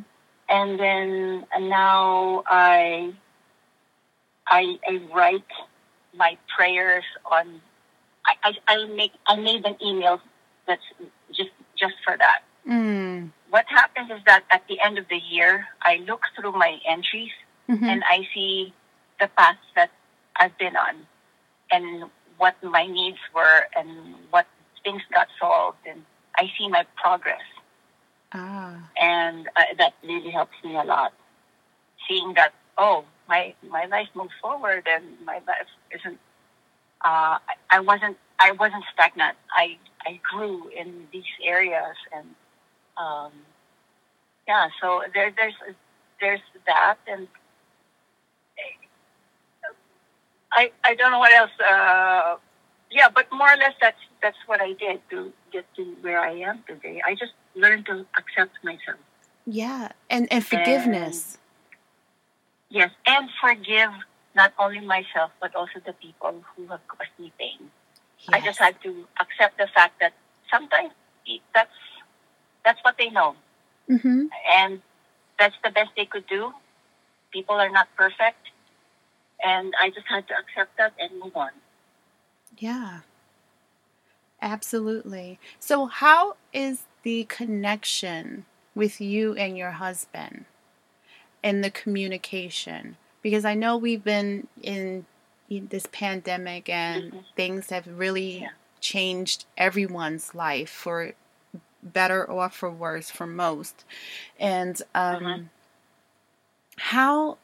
And 0.52 0.80
then 0.80 1.46
and 1.54 1.70
now 1.70 2.44
I, 2.46 3.14
I 4.48 4.78
I 4.88 5.02
write 5.16 5.52
my 6.16 6.38
prayers 6.56 7.06
on. 7.26 7.62
I, 8.24 8.34
I, 8.44 8.54
I 8.68 8.86
make 8.88 9.14
I 9.26 9.36
made 9.38 9.66
an 9.66 9.78
email 9.84 10.22
that's 10.68 10.84
just 11.30 11.50
just 11.80 11.96
for 12.06 12.16
that. 12.18 12.42
Mm. 12.70 13.32
What 13.50 13.66
happens 13.68 14.12
is 14.12 14.22
that 14.26 14.44
at 14.52 14.68
the 14.68 14.80
end 14.80 14.98
of 15.00 15.06
the 15.10 15.18
year, 15.18 15.66
I 15.82 16.04
look 16.08 16.22
through 16.36 16.52
my 16.52 16.78
entries 16.88 17.32
mm-hmm. 17.70 17.84
and 17.84 18.04
I 18.08 18.28
see 18.34 18.74
the 19.20 19.28
path 19.36 19.58
that 19.76 19.90
I've 20.40 20.58
been 20.58 20.76
on 20.76 20.96
and 21.72 22.10
what 22.38 22.56
my 22.64 22.86
needs 22.86 23.18
were 23.36 23.66
and 23.76 24.16
what 24.30 24.46
things 24.84 25.02
got 25.14 25.28
solved 25.40 25.80
and 25.88 26.04
I 26.38 26.50
see 26.58 26.68
my 26.70 26.86
progress. 26.96 27.42
Ah. 28.34 28.90
And 29.00 29.48
uh, 29.56 29.64
that 29.78 29.94
really 30.04 30.32
helps 30.32 30.56
me 30.64 30.76
a 30.76 30.84
lot. 30.84 31.14
Seeing 32.08 32.34
that, 32.36 32.54
oh, 32.78 33.06
my, 33.28 33.54
my 33.68 33.86
life 33.86 34.08
moves 34.16 34.34
forward 34.42 34.88
and 34.90 35.06
my 35.26 35.36
life 35.48 35.68
isn't, 35.92 36.20
uh, 37.06 37.38
I, 37.40 37.54
I 37.70 37.80
wasn't, 37.80 38.18
I 38.40 38.52
wasn't 38.52 38.84
stagnant. 38.94 39.38
I, 39.56 39.78
I 40.06 40.20
grew 40.32 40.70
in 40.70 41.08
these 41.12 41.24
areas 41.46 41.96
and, 42.16 42.28
um, 42.98 43.32
yeah, 44.48 44.68
so 44.82 45.02
there, 45.14 45.34
there's, 45.38 45.54
there's 46.20 46.42
that 46.68 46.98
and 47.08 47.28
I, 50.54 50.72
I 50.84 50.96
don't 50.96 51.12
know 51.12 51.20
what 51.20 51.34
else. 51.34 51.52
Uh, 51.60 52.36
yeah, 52.92 53.08
but 53.14 53.28
more 53.32 53.52
or 53.52 53.58
less 53.58 53.74
that's 53.82 53.98
that's 54.22 54.38
what 54.48 54.62
I 54.62 54.74
did 54.74 55.00
to 55.12 55.32
get 55.52 55.66
to 55.76 55.84
where 56.02 56.20
I 56.20 56.34
am 56.34 56.64
today. 56.68 57.02
I 57.06 57.16
just 57.16 57.32
learned 57.56 57.86
to 57.88 58.06
accept 58.18 58.58
myself. 58.64 59.00
Yeah, 59.46 59.90
and 60.10 60.32
and 60.32 60.46
forgiveness. 60.46 61.38
And, 62.70 62.78
yes, 62.78 62.92
and 63.06 63.30
forgive 63.42 63.92
not 64.36 64.54
only 64.58 64.80
myself 64.80 65.32
but 65.42 65.56
also 65.56 65.80
the 65.86 65.94
people 65.94 66.44
who 66.56 66.68
have 66.68 66.80
caused 66.88 67.12
me 67.20 67.32
pain. 67.40 67.72
Yes. 68.20 68.30
I 68.32 68.40
just 68.46 68.60
had 68.60 68.82
to 68.84 69.08
accept 69.20 69.58
the 69.58 69.68
fact 69.74 70.00
that 70.00 70.14
sometimes 70.50 70.92
that's 71.54 71.70
that's 72.64 72.80
what 72.84 72.96
they 72.98 73.10
know, 73.10 73.36
mm-hmm. 73.90 74.26
and 74.54 74.82
that's 75.40 75.56
the 75.64 75.72
best 75.72 75.90
they 75.98 76.06
could 76.06 76.28
do. 76.28 76.54
People 77.32 77.56
are 77.56 77.70
not 77.70 77.88
perfect, 77.98 78.52
and 79.44 79.74
I 79.82 79.90
just 79.90 80.08
had 80.08 80.28
to 80.28 80.34
accept 80.38 80.78
that 80.78 80.94
and 81.00 81.20
move 81.20 81.36
on. 81.36 81.52
Yeah. 82.58 83.00
Absolutely. 84.42 85.40
So, 85.60 85.86
how 85.86 86.36
is 86.52 86.84
the 87.04 87.26
connection 87.26 88.46
with 88.76 89.02
you 89.02 89.34
and 89.36 89.58
your 89.58 89.72
husband 89.72 90.46
and 91.44 91.64
the 91.64 91.72
communication? 91.72 92.98
Because 93.22 93.46
I 93.46 93.54
know 93.54 93.78
we've 93.78 94.04
been 94.04 94.48
in, 94.62 95.06
this 95.50 95.86
pandemic 95.92 96.70
and 96.70 97.04
mm-hmm. 97.04 97.18
things 97.36 97.72
have 97.72 97.86
really 97.86 98.40
yeah. 98.40 98.48
changed 98.80 99.44
everyone's 99.58 100.34
life 100.34 100.70
for 100.70 101.12
better 101.84 102.24
or 102.24 102.50
for 102.50 102.70
worse 102.70 103.10
for 103.10 103.28
most. 103.28 103.84
And 104.40 104.82
um, 104.96 105.24
mm-hmm. 105.24 105.44
how 106.78 107.38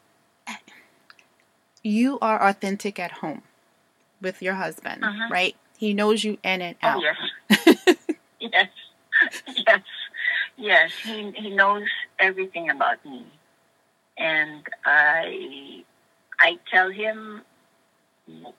you 1.83 2.19
are 2.21 2.47
authentic 2.47 2.99
at 2.99 3.11
home 3.11 3.41
with 4.21 4.41
your 4.41 4.55
husband, 4.55 5.03
uh-huh. 5.03 5.29
right? 5.31 5.55
He 5.77 5.93
knows 5.93 6.23
you 6.23 6.37
in 6.43 6.61
and 6.61 6.75
oh, 6.83 6.87
out. 6.87 6.97
Oh, 6.97 7.13
yes. 7.49 7.56
Yes. 9.67 9.81
Yes. 10.57 10.91
He 11.03 11.31
he 11.31 11.49
knows 11.49 11.87
everything 12.19 12.69
about 12.69 13.03
me. 13.05 13.25
And 14.17 14.63
I 14.85 15.83
I 16.39 16.57
tell 16.71 16.89
him 16.91 17.41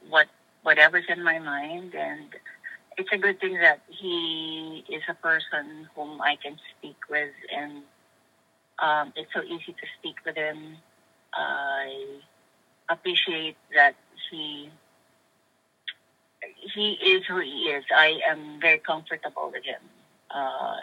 what 0.08 0.26
whatever's 0.62 1.04
in 1.08 1.22
my 1.22 1.38
mind 1.38 1.94
and 1.94 2.28
it's 2.96 3.10
a 3.12 3.18
good 3.18 3.40
thing 3.40 3.54
that 3.60 3.80
he 3.88 4.84
is 4.88 5.02
a 5.08 5.14
person 5.14 5.88
whom 5.94 6.20
I 6.20 6.36
can 6.42 6.58
speak 6.76 6.96
with 7.08 7.32
and 7.54 7.82
um, 8.80 9.12
it's 9.16 9.32
so 9.34 9.42
easy 9.42 9.72
to 9.72 9.86
speak 9.98 10.16
with 10.24 10.36
him. 10.36 10.76
I 11.34 12.20
appreciate 12.88 13.56
that 13.74 13.94
he 14.30 14.70
he 16.74 16.92
is 16.92 17.24
who 17.26 17.40
he 17.40 17.70
is. 17.70 17.84
I 17.94 18.20
am 18.30 18.60
very 18.60 18.78
comfortable 18.78 19.50
with 19.52 19.64
him. 19.64 19.80
Uh, 20.30 20.76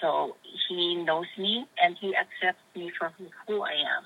so 0.00 0.36
he 0.68 0.94
knows 0.94 1.26
me 1.36 1.66
and 1.82 1.96
he 2.00 2.14
accepts 2.14 2.62
me 2.74 2.90
for 2.98 3.12
who, 3.18 3.26
who 3.46 3.62
I 3.62 3.72
am. 3.72 4.04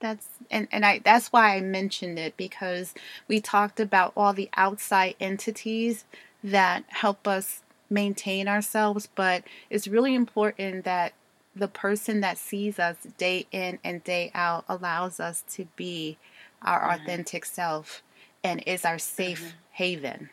That's 0.00 0.26
and, 0.50 0.66
and 0.72 0.84
I 0.84 0.98
that's 0.98 1.32
why 1.32 1.54
I 1.54 1.60
mentioned 1.60 2.18
it 2.18 2.36
because 2.36 2.92
we 3.28 3.40
talked 3.40 3.78
about 3.78 4.12
all 4.16 4.32
the 4.32 4.50
outside 4.56 5.14
entities 5.20 6.04
that 6.42 6.82
help 6.88 7.28
us 7.28 7.62
maintain 7.88 8.48
ourselves, 8.48 9.08
but 9.14 9.44
it's 9.70 9.86
really 9.86 10.14
important 10.14 10.84
that 10.84 11.12
the 11.54 11.68
person 11.68 12.20
that 12.20 12.38
sees 12.38 12.78
us 12.78 12.96
day 13.18 13.46
in 13.52 13.78
and 13.84 14.02
day 14.02 14.30
out 14.34 14.64
allows 14.68 15.20
us 15.20 15.44
to 15.52 15.66
be 15.76 16.18
our 16.62 16.80
mm-hmm. 16.80 17.02
authentic 17.02 17.44
self 17.44 18.02
and 18.42 18.62
is 18.66 18.84
our 18.84 18.98
safe 18.98 19.40
mm-hmm. 19.40 19.56
haven. 19.72 20.30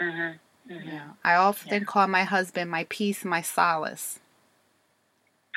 Mm-hmm. 0.00 0.36
Mm-hmm. 0.68 0.86
You 0.86 0.92
know, 0.92 1.02
I 1.24 1.34
often 1.34 1.80
yeah. 1.80 1.84
call 1.84 2.06
my 2.06 2.24
husband 2.24 2.70
my 2.70 2.86
peace, 2.88 3.24
my 3.24 3.42
solace. 3.42 4.20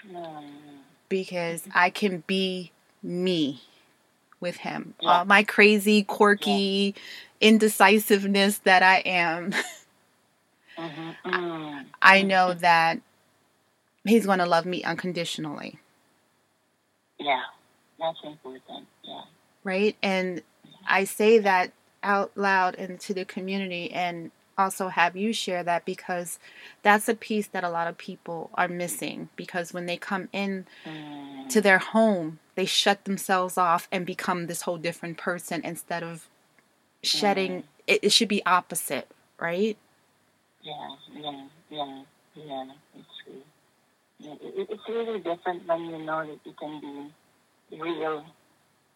Mm. 0.07 0.43
Because 1.09 1.61
mm-hmm. 1.61 1.71
I 1.75 1.89
can 1.89 2.23
be 2.27 2.71
me 3.01 3.61
with 4.39 4.57
him. 4.57 4.93
Yeah. 4.99 5.09
All 5.09 5.25
my 5.25 5.43
crazy, 5.43 6.03
quirky 6.03 6.95
yeah. 6.95 7.49
indecisiveness 7.49 8.59
that 8.59 8.83
I 8.83 8.97
am. 8.99 9.53
Mm-hmm. 10.75 11.09
I, 11.23 11.29
mm-hmm. 11.29 11.87
I 12.01 12.21
know 12.23 12.53
that 12.55 12.99
he's 14.05 14.25
going 14.25 14.39
to 14.39 14.45
love 14.47 14.65
me 14.65 14.83
unconditionally. 14.83 15.79
Yeah, 17.19 17.41
that's 17.99 18.17
important. 18.23 18.87
Yeah. 19.03 19.21
Right? 19.63 19.95
And 20.01 20.41
I 20.87 21.03
say 21.03 21.39
that 21.39 21.71
out 22.01 22.31
loud 22.35 22.75
into 22.75 23.13
the 23.13 23.23
community 23.23 23.91
and 23.91 24.31
also 24.63 24.87
have 24.87 25.15
you 25.15 25.33
share 25.33 25.63
that 25.63 25.85
because 25.85 26.39
that's 26.81 27.09
a 27.09 27.13
piece 27.13 27.47
that 27.47 27.63
a 27.63 27.69
lot 27.69 27.87
of 27.87 27.97
people 27.97 28.49
are 28.55 28.67
missing 28.67 29.29
because 29.35 29.73
when 29.73 29.85
they 29.85 29.97
come 29.97 30.29
in 30.31 30.65
mm. 30.85 31.49
to 31.49 31.61
their 31.61 31.79
home 31.79 32.39
they 32.55 32.65
shut 32.65 33.05
themselves 33.05 33.57
off 33.57 33.87
and 33.91 34.05
become 34.05 34.47
this 34.47 34.61
whole 34.63 34.77
different 34.77 35.17
person 35.17 35.61
instead 35.63 36.03
of 36.03 36.27
shedding 37.03 37.51
mm. 37.51 37.63
it, 37.87 37.99
it 38.03 38.11
should 38.11 38.29
be 38.29 38.45
opposite 38.45 39.07
right 39.39 39.77
yeah 40.61 40.95
yeah 41.13 41.47
yeah 41.69 42.01
yeah 42.35 42.65
it's 42.95 43.15
true 43.23 43.41
yeah, 44.19 44.33
it, 44.41 44.67
it's 44.69 44.87
really 44.87 45.19
different 45.19 45.67
when 45.67 45.81
you 45.85 45.97
know 45.99 46.25
that 46.25 46.39
you 46.45 46.53
can 46.59 47.11
be 47.69 47.81
real 47.81 48.25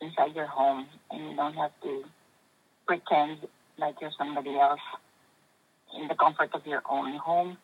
inside 0.02 0.36
your 0.36 0.48
home 0.48 0.88
and 1.12 1.30
you 1.30 1.36
don't 1.36 1.56
have 1.56 1.72
to 1.84 2.04
pretend 2.88 3.40
like 3.78 3.96
you're 4.02 4.12
somebody 4.18 4.56
else 4.58 4.80
in 5.98 6.08
the 6.08 6.16
comfort 6.16 6.50
of 6.54 6.66
your 6.66 6.82
own 6.90 7.16
home. 7.18 7.58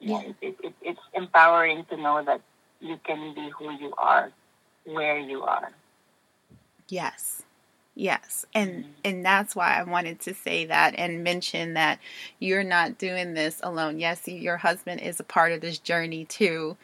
Yeah, 0.00 0.20
it, 0.20 0.36
it, 0.42 0.56
it, 0.62 0.74
it's 0.82 1.00
empowering 1.14 1.84
to 1.90 1.96
know 1.96 2.22
that 2.24 2.40
you 2.80 2.98
can 3.04 3.34
be 3.34 3.50
who 3.58 3.72
you 3.72 3.94
are, 3.96 4.30
where 4.84 5.18
you 5.18 5.42
are. 5.42 5.70
Yes. 6.88 7.42
Yes. 7.94 8.44
And 8.52 8.70
mm-hmm. 8.70 8.90
and 9.04 9.24
that's 9.24 9.54
why 9.54 9.78
I 9.78 9.84
wanted 9.84 10.20
to 10.20 10.34
say 10.34 10.66
that 10.66 10.94
and 10.98 11.22
mention 11.22 11.74
that 11.74 12.00
you're 12.40 12.64
not 12.64 12.98
doing 12.98 13.34
this 13.34 13.60
alone. 13.62 14.00
Yes, 14.00 14.26
your 14.26 14.58
husband 14.58 15.00
is 15.00 15.20
a 15.20 15.24
part 15.24 15.52
of 15.52 15.60
this 15.60 15.78
journey 15.78 16.24
too, 16.24 16.76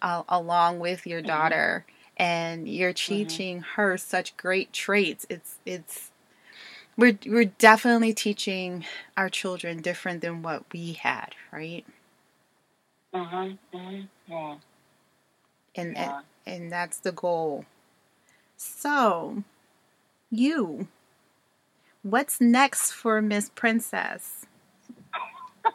uh, 0.00 0.22
along 0.28 0.80
with 0.80 1.06
your 1.06 1.20
mm-hmm. 1.20 1.28
daughter 1.28 1.84
and 2.16 2.68
you're 2.68 2.92
mm-hmm. 2.92 3.14
teaching 3.14 3.56
mm-hmm. 3.58 3.80
her 3.80 3.98
such 3.98 4.36
great 4.36 4.72
traits. 4.72 5.26
It's 5.28 5.58
it's 5.66 6.10
we're 6.96 7.18
we're 7.26 7.44
definitely 7.46 8.14
teaching 8.14 8.84
our 9.16 9.28
children 9.28 9.82
different 9.82 10.20
than 10.22 10.42
what 10.42 10.64
we 10.72 10.92
had, 10.94 11.34
right? 11.52 11.84
Mhm. 13.14 13.58
Mhm. 13.72 14.08
Yeah. 14.26 14.58
And, 15.74 15.94
yeah. 15.94 16.20
and 16.46 16.62
and 16.64 16.72
that's 16.72 16.98
the 16.98 17.12
goal. 17.12 17.64
So, 18.56 19.44
you 20.30 20.88
what's 22.02 22.40
next 22.40 22.92
for 22.92 23.20
Miss 23.20 23.50
Princess? 23.54 24.46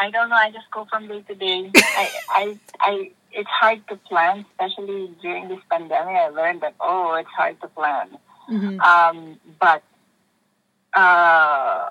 I 0.00 0.10
don't 0.10 0.28
know. 0.30 0.36
I 0.36 0.50
just 0.50 0.70
go 0.70 0.86
from 0.90 1.08
day 1.08 1.22
to 1.22 1.34
day. 1.34 1.70
I, 1.94 2.10
I, 2.30 2.58
I, 2.80 3.10
it's 3.32 3.48
hard 3.48 3.86
to 3.88 3.96
plan, 3.96 4.44
especially 4.52 5.10
during 5.20 5.48
this 5.48 5.58
pandemic. 5.70 6.14
I 6.16 6.28
learned 6.28 6.60
that 6.62 6.74
oh, 6.80 7.14
it's 7.14 7.28
hard 7.30 7.60
to 7.62 7.68
plan. 7.68 8.16
Mm-hmm. 8.50 8.80
Um, 8.80 9.38
but 9.60 9.82
uh, 10.94 11.90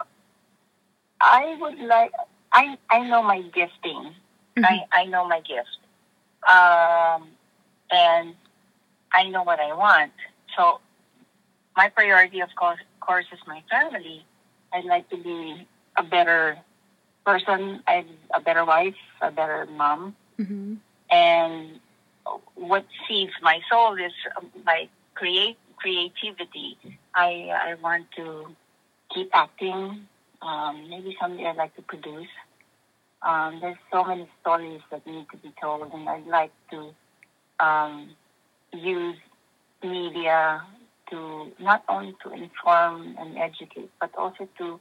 I 1.22 1.58
would 1.60 1.80
like. 1.80 2.12
I 2.52 2.78
I 2.89 3.08
know 3.08 3.22
my 3.24 3.41
gifting. 3.41 4.13
Mm-hmm. 4.56 4.65
I 4.65 4.86
I 4.91 5.06
know 5.06 5.28
my 5.28 5.41
gift. 5.41 5.78
Um, 6.48 7.30
and 7.91 8.36
I 9.13 9.30
know 9.30 9.43
what 9.43 9.60
I 9.60 9.74
want. 9.74 10.13
So 10.56 10.80
my 11.76 11.89
priority, 11.89 12.39
of 12.41 12.50
course, 12.56 12.80
of 12.80 13.00
course, 13.06 13.26
is 13.32 13.39
my 13.48 13.62
family. 13.70 14.26
I'd 14.74 14.86
like 14.86 15.10
to 15.10 15.17
be 15.17 15.67
a 15.98 16.04
better 16.04 16.58
person, 17.26 17.84
a 17.88 18.39
better 18.41 18.65
wife, 18.65 18.96
a 19.22 19.32
better 19.32 19.65
mom. 19.65 20.15
Mm-hmm. 20.39 20.76
And 21.12 21.80
what 22.56 22.86
feeds 23.08 23.34
my 23.41 23.62
soul 23.70 23.96
is 23.96 24.12
my 24.65 24.89
create 25.15 25.58
creativity. 25.78 26.78
I 27.13 27.50
I 27.70 27.76
want 27.82 28.08
to 28.18 28.48
keep 29.13 29.30
acting. 29.34 30.08
Um, 30.42 30.90
maybe 30.90 31.16
someday 31.20 31.48
I'd 31.48 31.56
like 31.56 31.76
to 31.76 31.82
produce. 31.82 32.28
Um, 33.24 33.60
there's 33.62 33.78
so 33.92 34.04
many 34.04 34.30
stories 34.42 34.82
that 34.92 35.06
need 35.08 35.26
to 35.32 35.38
be 35.38 35.52
told, 35.60 35.92
and 35.94 36.08
I'd 36.08 36.28
like 36.28 36.52
to 36.72 36.94
um, 37.60 38.12
use 38.74 39.18
media 39.84 40.62
to 41.10 41.52
not 41.60 41.84
only 41.90 42.16
to 42.24 42.32
inform 42.34 43.16
and 43.18 43.38
educate, 43.38 43.90
but 44.00 44.13
also 44.16 44.48
to 44.58 44.80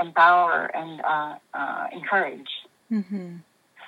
empower 0.00 0.70
and 0.74 1.00
uh, 1.02 1.34
uh, 1.54 1.86
encourage. 1.92 2.48
Mm-hmm. 2.90 3.36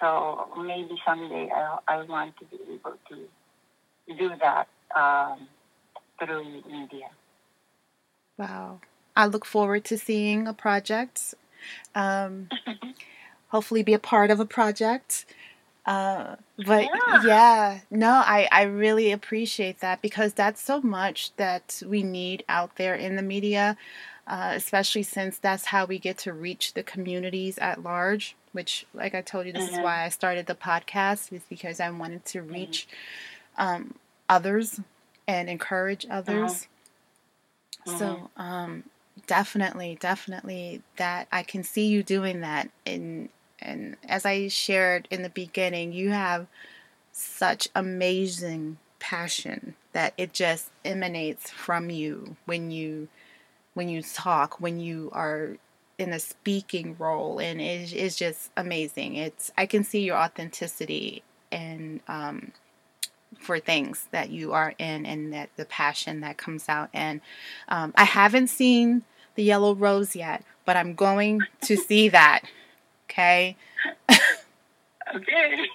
So 0.00 0.48
maybe 0.62 0.96
someday 1.06 1.50
I, 1.54 1.78
I 1.88 2.02
want 2.04 2.36
to 2.38 2.44
be 2.46 2.58
able 2.74 2.96
to 3.08 4.14
do 4.18 4.30
that 4.40 4.68
um, 4.94 5.48
through 6.18 6.62
media. 6.66 7.10
Wow. 8.36 8.80
I 9.16 9.26
look 9.26 9.44
forward 9.44 9.84
to 9.86 9.98
seeing 9.98 10.46
a 10.46 10.52
project. 10.52 11.34
Um, 11.94 12.48
hopefully, 13.48 13.82
be 13.82 13.94
a 13.94 13.98
part 13.98 14.30
of 14.30 14.40
a 14.40 14.44
project. 14.44 15.24
Uh, 15.86 16.36
but 16.56 16.84
yeah. 16.84 17.22
yeah, 17.24 17.80
no, 17.90 18.10
I, 18.10 18.48
I 18.50 18.62
really 18.62 19.12
appreciate 19.12 19.80
that 19.80 20.00
because 20.00 20.32
that's 20.32 20.62
so 20.62 20.80
much 20.80 21.36
that 21.36 21.82
we 21.86 22.02
need 22.02 22.42
out 22.48 22.76
there 22.76 22.94
in 22.94 23.16
the 23.16 23.22
media, 23.22 23.76
uh, 24.26 24.52
especially 24.54 25.02
since 25.02 25.36
that's 25.36 25.66
how 25.66 25.84
we 25.84 25.98
get 25.98 26.16
to 26.18 26.32
reach 26.32 26.72
the 26.72 26.82
communities 26.82 27.58
at 27.58 27.82
large. 27.82 28.34
Which, 28.52 28.86
like 28.94 29.14
I 29.14 29.20
told 29.20 29.46
you, 29.46 29.52
this 29.52 29.66
mm-hmm. 29.66 29.74
is 29.74 29.80
why 29.80 30.04
I 30.04 30.08
started 30.08 30.46
the 30.46 30.54
podcast, 30.54 31.32
is 31.32 31.42
because 31.48 31.80
I 31.80 31.90
wanted 31.90 32.24
to 32.26 32.38
mm-hmm. 32.38 32.52
reach 32.52 32.88
um, 33.58 33.94
others 34.28 34.80
and 35.26 35.48
encourage 35.48 36.06
others. 36.10 36.68
Mm-hmm. 37.86 37.98
So, 37.98 38.30
um, 38.36 38.84
definitely, 39.26 39.96
definitely 40.00 40.82
that 40.96 41.28
I 41.30 41.42
can 41.42 41.62
see 41.62 41.86
you 41.86 42.02
doing 42.02 42.40
that 42.40 42.70
in 42.84 43.28
and 43.60 43.96
as 44.06 44.26
I 44.26 44.48
shared 44.48 45.08
in 45.10 45.22
the 45.22 45.30
beginning, 45.30 45.92
you 45.92 46.10
have 46.10 46.46
such 47.12 47.68
amazing 47.74 48.78
passion 48.98 49.74
that 49.92 50.12
it 50.18 50.32
just 50.32 50.70
emanates 50.84 51.50
from 51.50 51.90
you 51.90 52.36
when 52.44 52.70
you 52.70 53.08
when 53.74 53.88
you 53.88 54.02
talk, 54.02 54.60
when 54.60 54.78
you 54.78 55.10
are 55.12 55.56
in 55.98 56.12
a 56.12 56.18
speaking 56.18 56.96
role 56.98 57.38
and 57.38 57.60
it 57.60 57.92
is 57.92 58.16
just 58.16 58.50
amazing. 58.56 59.16
It's 59.16 59.52
I 59.56 59.66
can 59.66 59.84
see 59.84 60.00
your 60.00 60.16
authenticity 60.16 61.22
and 61.50 62.00
um, 62.08 62.52
for 63.44 63.58
things 63.58 64.08
that 64.10 64.30
you 64.30 64.52
are 64.52 64.74
in 64.78 65.06
and 65.06 65.32
that 65.32 65.50
the 65.56 65.64
passion 65.64 66.20
that 66.20 66.36
comes 66.36 66.68
out 66.68 66.88
and 66.92 67.20
um, 67.68 67.92
I 67.96 68.04
haven't 68.04 68.48
seen 68.48 69.04
the 69.34 69.42
yellow 69.42 69.74
rose 69.74 70.16
yet, 70.16 70.44
but 70.64 70.76
I'm 70.76 70.94
going 70.94 71.40
to 71.62 71.76
see 71.88 72.08
that 72.08 72.44
Okay. 73.14 73.56
okay. 75.14 75.56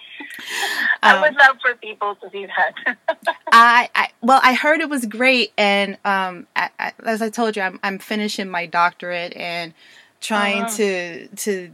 I 1.02 1.16
um, 1.16 1.22
would 1.22 1.34
love 1.36 1.56
for 1.62 1.74
people 1.74 2.14
to 2.16 2.30
see 2.30 2.46
that. 2.46 2.96
I, 3.52 3.88
I 3.94 4.08
well, 4.20 4.40
I 4.42 4.54
heard 4.54 4.80
it 4.80 4.88
was 4.88 5.06
great, 5.06 5.52
and 5.56 5.96
um, 6.04 6.46
I, 6.54 6.70
I, 6.78 6.92
as 7.04 7.22
I 7.22 7.30
told 7.30 7.56
you, 7.56 7.62
I'm 7.62 7.80
I'm 7.82 7.98
finishing 7.98 8.48
my 8.48 8.66
doctorate 8.66 9.34
and 9.36 9.74
trying 10.20 10.64
uh-huh. 10.64 10.76
to 10.76 11.28
to 11.28 11.70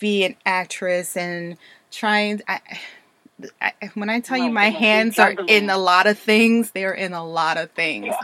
be 0.00 0.24
an 0.24 0.36
actress 0.46 1.16
and 1.16 1.56
trying. 1.90 2.40
I, 2.46 2.60
I, 3.60 3.72
when 3.94 4.10
I 4.10 4.20
tell 4.20 4.36
you 4.36 4.50
my 4.50 4.70
hands 4.70 5.18
are 5.18 5.30
in 5.30 5.70
a 5.70 5.78
lot 5.78 6.06
of 6.06 6.18
things, 6.18 6.72
they're 6.72 6.92
in 6.92 7.12
a 7.12 7.24
lot 7.24 7.56
of 7.56 7.70
things. 7.70 8.06
Yeah. 8.06 8.20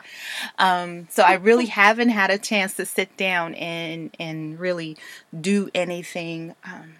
Um, 0.59 1.07
so 1.11 1.23
I 1.23 1.35
really 1.35 1.67
haven't 1.67 2.09
had 2.09 2.31
a 2.31 2.39
chance 2.39 2.75
to 2.75 2.87
sit 2.87 3.17
down 3.17 3.55
and 3.55 4.15
and 4.19 4.59
really 4.59 4.97
do 5.39 5.71
anything 5.75 6.55
um, 6.65 6.95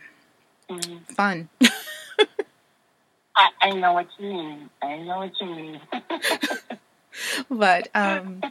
mm. 0.71 1.01
fun. 1.09 1.49
I, 3.37 3.49
I 3.61 3.71
know 3.71 3.95
what 3.95 4.07
you 4.19 4.29
mean. 4.29 4.71
I 4.81 4.97
know 4.99 5.19
what 5.19 5.33
you 5.41 5.47
mean. 5.47 5.81
but 7.51 7.89
um, 7.95 8.43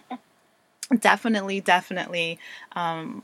definitely, 0.99 1.61
definitely. 1.61 2.37
Um, 2.73 3.23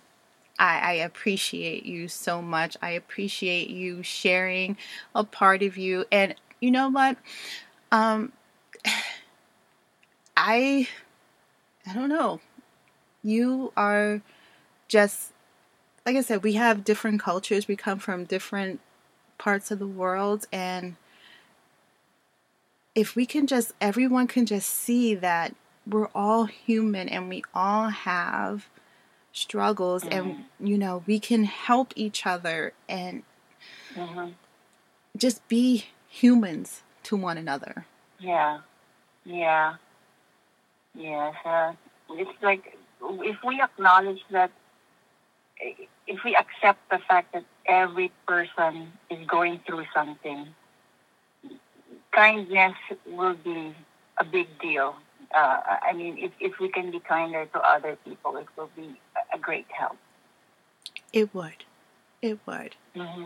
I, 0.60 0.80
I, 0.80 0.92
appreciate 0.94 1.86
you 1.86 2.08
so 2.08 2.42
much. 2.42 2.76
I 2.82 2.92
appreciate 2.92 3.70
you 3.70 4.04
sharing 4.04 4.78
a 5.16 5.24
part 5.24 5.64
of 5.64 5.78
you. 5.78 6.06
And 6.12 6.36
you 6.60 6.70
know 6.70 6.90
what? 6.90 7.18
Um, 7.92 8.34
I 10.38 10.88
I 11.88 11.94
don't 11.94 12.10
know. 12.10 12.40
You 13.24 13.72
are 13.76 14.22
just 14.88 15.32
like 16.06 16.16
I 16.16 16.22
said, 16.22 16.44
we 16.44 16.54
have 16.54 16.84
different 16.84 17.22
cultures. 17.22 17.68
We 17.68 17.76
come 17.76 18.00
from 18.00 18.26
different 18.26 18.80
parts 19.38 19.72
of 19.72 19.80
the 19.80 19.88
world 19.88 20.46
and 20.52 20.98
if 22.94 23.16
we 23.16 23.26
can 23.26 23.48
just 23.48 23.72
everyone 23.80 24.28
can 24.28 24.46
just 24.46 24.70
see 24.70 25.16
that 25.16 25.56
we're 25.88 26.10
all 26.14 26.46
human 26.46 27.08
and 27.08 27.30
we 27.30 27.42
all 27.54 27.88
have 27.88 28.68
struggles 29.42 30.04
mm-hmm. 30.04 30.30
and 30.30 30.46
you 30.60 30.78
know 30.78 31.04
we 31.06 31.20
can 31.20 31.44
help 31.44 31.94
each 31.96 32.26
other 32.26 32.74
and 32.88 33.24
mm-hmm. 33.96 34.30
just 35.18 35.48
be 35.48 35.86
humans 36.08 36.82
to 37.04 37.16
one 37.16 37.38
another. 37.38 37.86
Yeah. 38.20 38.60
Yeah. 39.26 39.76
Yes 40.96 41.36
uh, 41.46 41.74
it's 42.12 42.42
like 42.42 42.78
if 43.02 43.38
we 43.44 43.62
acknowledge 43.62 44.22
that 44.32 44.52
if 46.08 46.24
we 46.24 46.36
accept 46.36 46.80
the 46.90 47.00
fact 47.08 47.34
that 47.34 47.44
every 47.68 48.12
person 48.28 48.92
is 49.10 49.26
going 49.28 49.60
through 49.66 49.86
something 49.94 50.48
kindness 52.12 52.76
will 53.06 53.36
be 53.36 53.74
a 54.18 54.26
big 54.26 54.48
deal. 54.60 54.96
Uh, 55.34 55.60
I 55.90 55.94
mean, 55.94 56.18
if, 56.18 56.32
if 56.40 56.60
we 56.60 56.70
can 56.70 56.92
be 56.92 57.00
kinder 57.00 57.46
to 57.54 57.60
other 57.60 57.98
people, 58.04 58.36
it 58.38 58.48
will 58.58 58.70
be 58.76 59.00
a 59.34 59.38
great 59.38 59.66
help. 59.70 59.98
It 61.14 61.34
would. 61.34 61.64
It 62.22 62.40
would. 62.46 62.76
Mm-hmm. 62.96 63.26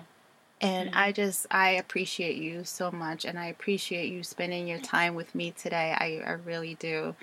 And 0.62 0.89
mm-hmm. 0.89 0.98
I 0.98 1.12
just, 1.12 1.46
I 1.52 1.72
appreciate 1.72 2.38
you 2.38 2.63
so 2.63 2.92
much. 2.92 3.26
And 3.26 3.38
I 3.38 3.48
appreciate 3.48 4.12
you 4.12 4.24
spending 4.24 4.68
your 4.68 4.80
time 4.80 5.16
with 5.16 5.34
me 5.36 5.52
today. 5.52 5.96
I, 5.98 6.22
I 6.26 6.32
really 6.34 6.76
do. 6.76 7.16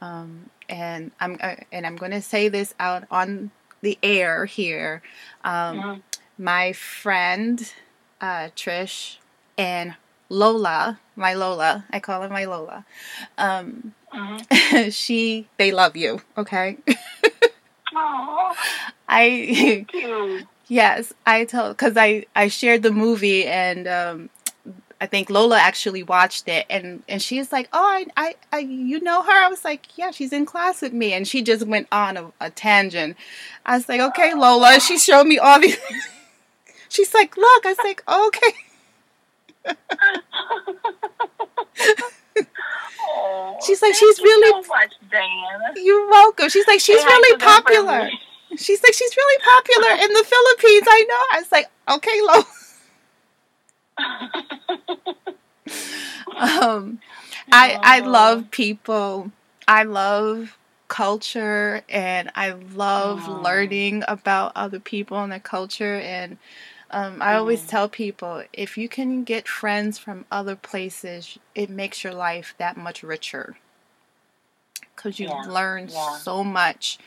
Um, 0.00 0.50
and 0.68 1.10
I'm, 1.20 1.38
uh, 1.40 1.56
and 1.72 1.86
I'm 1.86 1.96
going 1.96 2.12
to 2.12 2.22
say 2.22 2.48
this 2.48 2.74
out 2.78 3.04
on 3.10 3.50
the 3.80 3.98
air 4.02 4.44
here. 4.44 5.02
Um, 5.42 5.78
mm-hmm. 5.78 6.00
My 6.38 6.72
friend, 6.72 7.72
uh, 8.20 8.50
Trish, 8.54 9.16
and 9.58 9.94
Lola, 10.28 11.00
my 11.14 11.34
Lola, 11.34 11.84
I 11.90 12.00
call 12.00 12.22
her 12.22 12.28
my 12.28 12.44
Lola. 12.44 12.84
Um, 13.38 13.94
uh-huh. 14.12 14.90
she, 14.90 15.48
they 15.56 15.72
love 15.72 15.96
you. 15.96 16.20
Okay. 16.36 16.78
I. 19.08 19.86
Yes, 20.68 21.12
I 21.24 21.44
told 21.44 21.76
because 21.76 21.96
I 21.96 22.26
I 22.34 22.48
shared 22.48 22.82
the 22.82 22.90
movie 22.90 23.46
and 23.46 23.86
um, 23.86 24.30
I 25.00 25.06
think 25.06 25.30
Lola 25.30 25.58
actually 25.58 26.02
watched 26.02 26.48
it 26.48 26.66
and 26.68 27.02
and 27.08 27.22
she's 27.22 27.52
like, 27.52 27.68
oh, 27.72 27.84
I, 27.84 28.06
I, 28.16 28.34
I 28.52 28.58
you 28.60 29.00
know 29.00 29.22
her? 29.22 29.44
I 29.44 29.48
was 29.48 29.64
like, 29.64 29.96
yeah, 29.96 30.10
she's 30.10 30.32
in 30.32 30.46
class 30.46 30.82
with 30.82 30.92
me, 30.92 31.12
and 31.12 31.26
she 31.28 31.42
just 31.42 31.66
went 31.66 31.86
on 31.92 32.16
a, 32.16 32.32
a 32.40 32.50
tangent. 32.50 33.16
I 33.64 33.76
was 33.76 33.88
like, 33.88 34.00
okay, 34.00 34.34
Lola. 34.34 34.80
She 34.80 34.98
showed 34.98 35.26
me 35.26 35.38
all 35.38 35.60
these. 35.60 35.78
she's 36.88 37.14
like, 37.14 37.36
look. 37.36 37.66
I 37.66 37.68
was 37.68 37.78
like, 37.84 38.02
okay. 38.08 38.54
she's 43.64 43.82
like, 43.82 43.94
she's 43.94 44.18
really. 44.20 44.62
So 44.62 44.68
much, 44.68 44.94
Diana. 45.10 45.72
You're 45.76 46.08
welcome. 46.08 46.48
She's 46.48 46.66
like, 46.66 46.80
she's 46.80 47.02
really 47.02 47.38
popular. 47.38 48.10
She's 48.56 48.82
like, 48.82 48.94
she's 48.94 49.14
really 49.16 49.42
popular 49.42 49.90
in 50.04 50.12
the 50.14 50.24
Philippines. 50.24 50.86
I 50.88 51.04
know. 51.08 51.24
I 51.32 51.40
was 51.40 51.52
like, 51.52 51.68
okay, 51.90 52.20
Lo. 52.22 52.44
um, 56.62 57.00
I 57.52 57.78
I 57.82 58.00
love 58.00 58.50
people. 58.50 59.32
I 59.68 59.82
love 59.82 60.56
culture 60.88 61.82
and 61.88 62.30
I 62.34 62.50
love 62.52 63.20
mm. 63.20 63.42
learning 63.42 64.04
about 64.06 64.52
other 64.54 64.80
people 64.80 65.22
and 65.22 65.32
their 65.32 65.40
culture 65.40 65.96
and 65.96 66.38
um, 66.90 67.20
I 67.20 67.32
mm. 67.32 67.36
always 67.36 67.60
mm-hmm. 67.60 67.68
tell 67.68 67.88
people 67.88 68.42
if 68.52 68.78
you 68.78 68.88
can 68.88 69.24
get 69.24 69.48
friends 69.48 69.98
from 69.98 70.24
other 70.30 70.56
places, 70.56 71.38
it 71.54 71.68
makes 71.68 72.04
your 72.04 72.14
life 72.14 72.54
that 72.58 72.76
much 72.76 73.02
richer 73.02 73.56
because 74.94 75.18
you 75.18 75.28
yeah. 75.28 75.42
learn 75.42 75.88
yeah. 75.88 76.16
so 76.16 76.44
much 76.44 76.98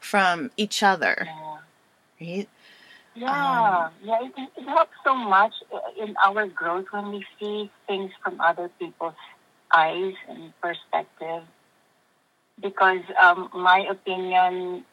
from 0.00 0.50
each 0.56 0.82
other, 0.82 1.26
yeah. 1.26 1.56
right? 2.20 2.48
Yeah, 3.16 3.86
um, 3.86 3.92
yeah, 4.02 4.18
it, 4.22 4.50
it 4.56 4.64
helps 4.64 4.92
so 5.04 5.14
much 5.14 5.52
uh, 5.72 6.02
in 6.02 6.16
our 6.24 6.48
growth 6.48 6.86
when 6.90 7.10
we 7.12 7.24
see 7.38 7.70
things 7.86 8.10
from 8.22 8.40
other 8.40 8.70
people's 8.78 9.14
eyes 9.74 10.14
and 10.28 10.52
perspective. 10.60 11.44
Because 12.60 13.00
um, 13.20 13.50
my 13.52 13.86
opinion 13.90 14.84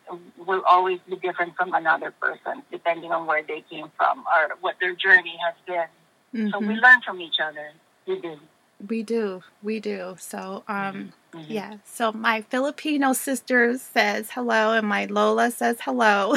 will 0.46 0.64
always 0.68 1.00
be 1.08 1.16
different 1.18 1.56
from 1.56 1.74
another 1.74 2.12
person, 2.20 2.64
depending 2.72 3.12
on 3.12 3.28
where 3.28 3.44
they 3.44 3.64
came 3.70 3.90
from 3.98 4.20
or 4.20 4.56
what 4.62 4.76
their 4.82 4.96
journey 4.96 5.38
has 5.46 5.54
been. 5.66 5.86
Mm-hmm. 6.34 6.50
So 6.52 6.60
we 6.60 6.66
mm-hmm. 6.66 6.84
learn 6.84 7.02
from 7.06 7.22
each 7.22 7.40
other. 7.42 7.72
We 8.08 8.20
do. 8.20 8.40
We 8.88 9.04
do. 9.04 9.44
We 9.62 9.80
do. 9.80 10.16
So, 10.18 10.64
um, 10.68 11.14
mm-hmm. 11.34 11.52
yeah. 11.52 11.78
So 11.86 12.12
my 12.12 12.42
Filipino 12.42 13.14
sister 13.14 13.78
says 13.78 14.32
hello, 14.32 14.74
and 14.74 14.88
my 14.88 15.06
Lola 15.06 15.52
says 15.52 15.78
hello. 15.82 16.36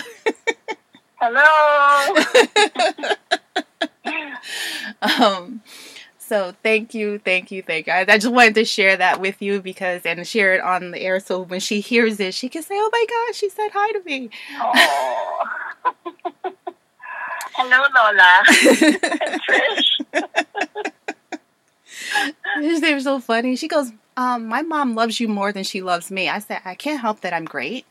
hello. 1.20 2.14
um, 5.02 5.62
so 6.34 6.52
thank 6.64 6.94
you, 6.94 7.20
thank 7.20 7.52
you, 7.52 7.62
thank 7.62 7.86
you. 7.86 7.92
I, 7.92 8.00
I, 8.00 8.18
just 8.18 8.32
wanted 8.32 8.56
to 8.56 8.64
share 8.64 8.96
that 8.96 9.20
with 9.20 9.40
you 9.40 9.62
because 9.62 10.02
and 10.04 10.26
share 10.26 10.52
it 10.54 10.60
on 10.60 10.90
the 10.90 11.00
air 11.00 11.20
so 11.20 11.42
when 11.42 11.60
she 11.60 11.78
hears 11.78 12.18
it, 12.18 12.34
she 12.34 12.48
can 12.48 12.64
say, 12.64 12.74
"Oh 12.76 12.90
my 12.90 13.06
gosh, 13.08 13.36
she 13.38 13.48
said 13.48 13.68
hi 13.72 13.92
to 13.92 14.02
me." 14.02 14.30
Oh. 14.58 15.44
Hello, 17.54 17.84
Lola. 17.94 18.42
Trish. 19.46 20.00
they 22.80 22.94
were 22.94 23.00
so 23.00 23.20
funny. 23.20 23.54
She 23.54 23.68
goes, 23.68 23.92
um, 24.16 24.48
"My 24.48 24.62
mom 24.62 24.96
loves 24.96 25.20
you 25.20 25.28
more 25.28 25.52
than 25.52 25.62
she 25.62 25.82
loves 25.82 26.10
me." 26.10 26.28
I 26.28 26.40
said, 26.40 26.62
"I 26.64 26.74
can't 26.74 27.00
help 27.00 27.20
that. 27.20 27.32
I'm 27.32 27.44
great." 27.44 27.86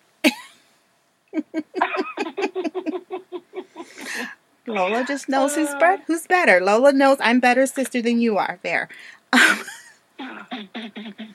Lola 4.65 5.03
just 5.05 5.27
knows 5.27 5.55
who's 5.55 5.73
better. 5.75 6.01
Who's 6.07 6.25
better? 6.27 6.61
Lola 6.61 6.93
knows 6.93 7.17
I'm 7.19 7.39
better 7.39 7.65
sister 7.65 8.01
than 8.01 8.21
you 8.21 8.37
are. 8.37 8.59
There. 8.63 8.87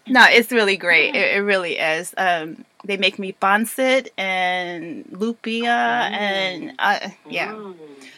no, 0.06 0.24
it's 0.30 0.50
really 0.50 0.76
great. 0.76 1.14
It, 1.14 1.36
it 1.36 1.40
really 1.40 1.76
is. 1.78 2.14
Um, 2.16 2.64
they 2.84 2.96
make 2.96 3.18
me 3.18 3.32
pancit 3.32 4.08
and 4.16 5.04
lumpia 5.06 5.66
and 5.66 6.72
uh, 6.78 7.10
yeah. 7.28 7.72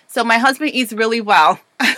So 0.06 0.22
my 0.24 0.38
husband 0.38 0.70
eats 0.74 0.92
really 0.92 1.20
well. 1.20 1.58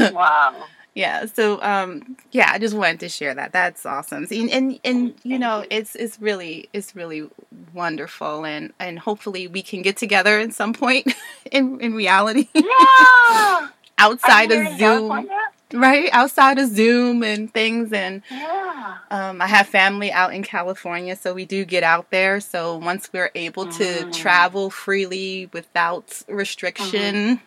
wow. 0.00 0.54
Yeah. 0.96 1.26
So 1.26 1.60
um 1.60 2.16
yeah, 2.32 2.50
I 2.50 2.58
just 2.58 2.74
wanted 2.74 3.00
to 3.00 3.10
share 3.10 3.34
that. 3.34 3.52
That's 3.52 3.84
awesome. 3.84 4.26
And 4.30 4.50
and, 4.50 4.80
and 4.82 5.14
you 5.24 5.38
know, 5.38 5.62
it's 5.70 5.94
it's 5.94 6.18
really 6.18 6.70
it's 6.72 6.96
really 6.96 7.28
wonderful 7.74 8.46
and 8.46 8.72
and 8.80 8.98
hopefully 8.98 9.46
we 9.46 9.60
can 9.60 9.82
get 9.82 9.98
together 9.98 10.40
at 10.40 10.54
some 10.54 10.72
point 10.72 11.12
in 11.52 11.78
in 11.82 11.94
reality. 11.94 12.48
Yeah. 12.54 13.68
outside 13.98 14.50
of 14.50 14.78
Zoom. 14.78 15.28
Right? 15.74 16.08
Outside 16.12 16.58
of 16.58 16.70
Zoom 16.70 17.22
and 17.22 17.52
things 17.52 17.92
and 17.92 18.22
yeah. 18.30 18.96
um 19.10 19.42
I 19.42 19.48
have 19.48 19.66
family 19.66 20.10
out 20.10 20.32
in 20.32 20.42
California, 20.42 21.14
so 21.14 21.34
we 21.34 21.44
do 21.44 21.66
get 21.66 21.82
out 21.82 22.10
there. 22.10 22.40
So 22.40 22.78
once 22.78 23.10
we're 23.12 23.32
able 23.34 23.66
to 23.66 23.84
mm. 23.84 24.12
travel 24.14 24.70
freely 24.70 25.50
without 25.52 26.22
restriction, 26.26 27.14
mm-hmm 27.14 27.44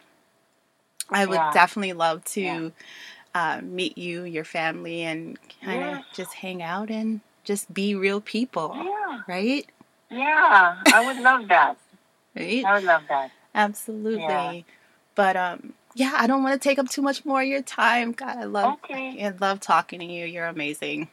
I 1.12 1.25
would 1.25 1.35
yeah. 1.35 1.51
definitely 1.51 1.93
love 1.93 2.23
to 2.25 2.41
yeah. 2.41 2.69
Uh, 3.36 3.62
meet 3.63 3.98
you, 3.98 4.24
your 4.24 4.44
family, 4.44 5.02
and 5.02 5.38
kind 5.63 5.84
of 5.84 6.04
just 6.13 6.34
hang 6.34 6.62
out 6.62 6.89
and 6.89 7.22
just 7.44 7.74
be 7.74 7.96
real 7.96 8.22
people. 8.22 8.74
Yeah. 8.76 9.22
Right? 9.28 9.68
Yeah, 10.10 10.82
I 10.88 11.06
would 11.06 11.22
love 11.22 11.48
that. 11.50 11.78
right? 12.36 12.65
I 12.65 12.74
would 12.76 12.84
love 12.84 13.04
that. 13.10 13.32
Absolutely. 13.54 14.65
But 15.15 15.36
um, 15.36 15.74
yeah, 15.96 16.13
I 16.15 16.28
don't 16.28 16.44
want 16.44 16.60
to 16.60 16.68
take 16.70 16.80
up 16.80 16.89
too 16.89 17.02
much 17.02 17.26
more 17.26 17.42
of 17.42 17.48
your 17.48 17.62
time. 17.62 18.13
God, 18.13 18.38
I 18.38 18.46
love, 18.46 18.80
okay. 18.84 19.24
I 19.24 19.30
love 19.39 19.60
talking 19.60 20.00
to 20.00 20.06
you. 20.06 20.26
You're 20.26 20.46
amazing 20.46 21.10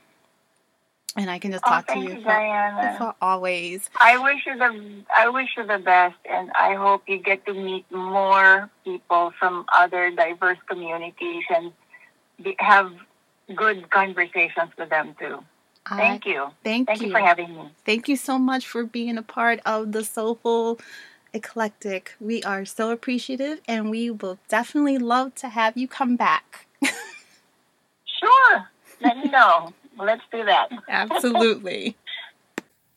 and 1.17 1.31
I 1.31 1.39
can 1.39 1.51
just 1.51 1.65
oh, 1.67 1.71
talk 1.71 1.87
to 1.89 1.99
you, 1.99 2.15
you 2.15 2.23
for, 2.23 2.95
for, 2.99 3.15
always. 3.21 3.89
I 4.01 4.19
wish 4.19 4.47
you 4.47 4.57
the 4.57 5.03
I 5.17 5.29
wish 5.29 5.49
you 5.57 5.67
the 5.67 5.79
best, 5.79 6.17
and 6.31 6.51
I 6.53 6.75
hope 6.75 7.03
you 7.07 7.19
get 7.19 7.45
to 7.47 7.55
meet 7.55 7.91
more 7.91 8.71
people 8.85 9.33
from 9.39 9.65
other 9.75 10.11
diverse 10.11 10.59
communities 10.69 11.45
and 11.55 11.73
have 12.59 12.93
good 13.55 13.91
conversations 13.91 14.71
with 14.77 14.91
them 14.91 15.15
too. 15.19 15.39
Thank 15.89 16.27
you. 16.27 16.49
Thank, 16.65 16.89
thank 16.89 17.01
you. 17.01 17.07
you 17.07 17.13
for 17.13 17.21
having 17.21 17.55
me. 17.55 17.71
Thank 17.85 18.09
you 18.09 18.17
so 18.17 18.39
much 18.39 18.67
for 18.67 18.85
being 18.85 19.17
a 19.17 19.23
part 19.23 19.61
of 19.65 19.93
the 19.93 20.03
Soulful 20.03 20.81
Eclectic. 21.33 22.15
We 22.19 22.43
are 22.43 22.65
so 22.65 22.91
appreciative, 22.91 23.61
and 23.69 23.91
we 23.91 24.11
will 24.11 24.39
definitely 24.49 24.99
love 24.99 25.35
to 25.37 25.49
have 25.49 25.77
you 25.77 25.87
come 25.87 26.17
back. 26.17 26.67
sure. 26.83 28.69
Let 29.01 29.19
me 29.19 29.31
know. 29.31 29.73
Let's 29.99 30.23
do 30.33 30.45
that. 30.45 30.69
Absolutely. 30.89 31.97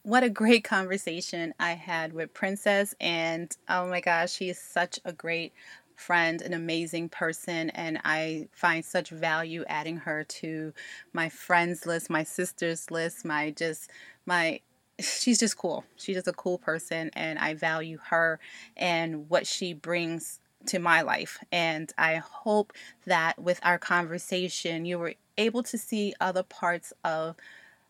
What 0.04 0.24
a 0.24 0.30
great 0.30 0.64
conversation 0.64 1.54
I 1.60 1.74
had 1.74 2.14
with 2.14 2.34
Princess. 2.34 2.96
And 3.00 3.56
oh 3.68 3.88
my 3.88 4.02
gosh, 4.02 4.32
she 4.32 4.50
is 4.50 4.58
such 4.58 5.00
a 5.06 5.14
great 5.14 5.54
friend, 6.00 6.42
an 6.42 6.54
amazing 6.54 7.10
person, 7.10 7.70
and 7.72 8.00
I 8.04 8.48
find 8.52 8.84
such 8.84 9.10
value 9.10 9.66
adding 9.68 9.98
her 9.98 10.24
to 10.24 10.74
my 11.14 11.30
friends 11.30 11.86
list, 11.86 12.10
my 12.10 12.24
sisters 12.24 12.90
list, 12.90 13.26
my 13.26 13.52
just 13.52 13.90
my 14.26 14.62
she's 15.00 15.40
just 15.40 15.58
cool. 15.58 15.86
She's 15.96 16.16
just 16.16 16.28
a 16.28 16.34
cool 16.34 16.58
person 16.58 17.10
and 17.14 17.40
I 17.40 17.54
value 17.54 18.00
her 18.10 18.40
and 18.76 19.30
what 19.30 19.48
she 19.48 19.74
brings 19.74 20.40
to 20.68 20.80
my 20.80 21.02
life. 21.02 21.40
And 21.52 21.92
I 21.98 22.16
hope 22.16 22.74
that 23.06 23.40
with 23.40 23.60
our 23.64 23.78
conversation 23.78 24.86
you 24.86 25.00
were 25.00 25.14
able 25.38 25.64
to 25.64 25.78
see 25.78 26.14
other 26.20 26.44
parts 26.44 26.92
of 27.04 27.36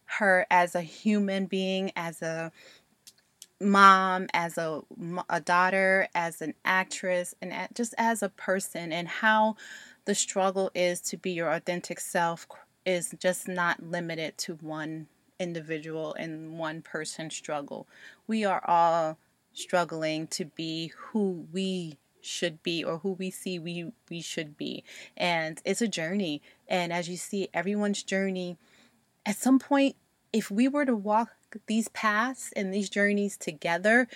her 0.05 0.45
as 0.49 0.73
a 0.73 0.81
human 0.81 1.45
being, 1.45 1.91
as 1.95 2.21
a 2.21 2.51
mom, 3.61 4.27
as 4.33 4.57
a, 4.57 4.81
a 5.29 5.41
daughter, 5.41 6.07
as 6.15 6.41
an 6.41 6.53
actress, 6.63 7.35
and 7.41 7.53
just 7.73 7.93
as 7.97 8.23
a 8.23 8.29
person, 8.29 8.91
and 8.91 9.07
how 9.07 9.55
the 10.05 10.15
struggle 10.15 10.71
is 10.73 11.01
to 11.01 11.17
be 11.17 11.31
your 11.31 11.51
authentic 11.51 11.99
self 11.99 12.47
is 12.85 13.13
just 13.19 13.47
not 13.47 13.83
limited 13.83 14.37
to 14.37 14.55
one 14.55 15.07
individual 15.39 16.13
and 16.15 16.57
one 16.57 16.81
person 16.81 17.29
struggle. 17.29 17.87
We 18.27 18.45
are 18.45 18.63
all 18.65 19.17
struggling 19.53 20.27
to 20.27 20.45
be 20.45 20.91
who 20.97 21.45
we 21.51 21.97
should 22.21 22.61
be 22.63 22.83
or 22.83 22.97
who 22.99 23.13
we 23.13 23.31
see 23.31 23.57
we 23.57 23.91
we 24.09 24.21
should 24.21 24.57
be 24.57 24.83
and 25.15 25.61
it's 25.63 25.81
a 25.81 25.87
journey 25.87 26.41
and 26.67 26.91
as 26.91 27.07
you 27.07 27.15
see 27.15 27.47
everyone's 27.53 28.03
journey 28.03 28.57
at 29.25 29.37
some 29.37 29.57
point 29.57 29.95
if 30.33 30.51
we 30.51 30.67
were 30.67 30.85
to 30.85 30.95
walk 30.95 31.31
these 31.67 31.87
paths 31.89 32.51
and 32.55 32.73
these 32.73 32.89
journeys 32.89 33.37
together 33.37 34.07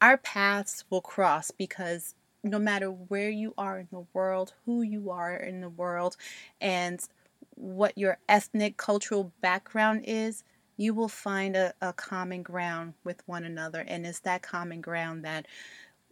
our 0.00 0.16
paths 0.16 0.84
will 0.90 1.00
cross 1.00 1.50
because 1.50 2.14
no 2.42 2.58
matter 2.58 2.88
where 2.88 3.30
you 3.30 3.52
are 3.58 3.78
in 3.80 3.88
the 3.90 4.06
world 4.12 4.54
who 4.64 4.82
you 4.82 5.10
are 5.10 5.36
in 5.36 5.60
the 5.60 5.68
world 5.68 6.16
and 6.60 7.08
what 7.54 7.96
your 7.98 8.18
ethnic 8.28 8.76
cultural 8.76 9.32
background 9.42 10.02
is 10.06 10.44
you 10.80 10.94
will 10.94 11.08
find 11.08 11.56
a, 11.56 11.74
a 11.82 11.92
common 11.92 12.42
ground 12.42 12.94
with 13.04 13.22
one 13.26 13.44
another. 13.44 13.84
And 13.86 14.06
it's 14.06 14.20
that 14.20 14.40
common 14.40 14.80
ground 14.80 15.26
that 15.26 15.44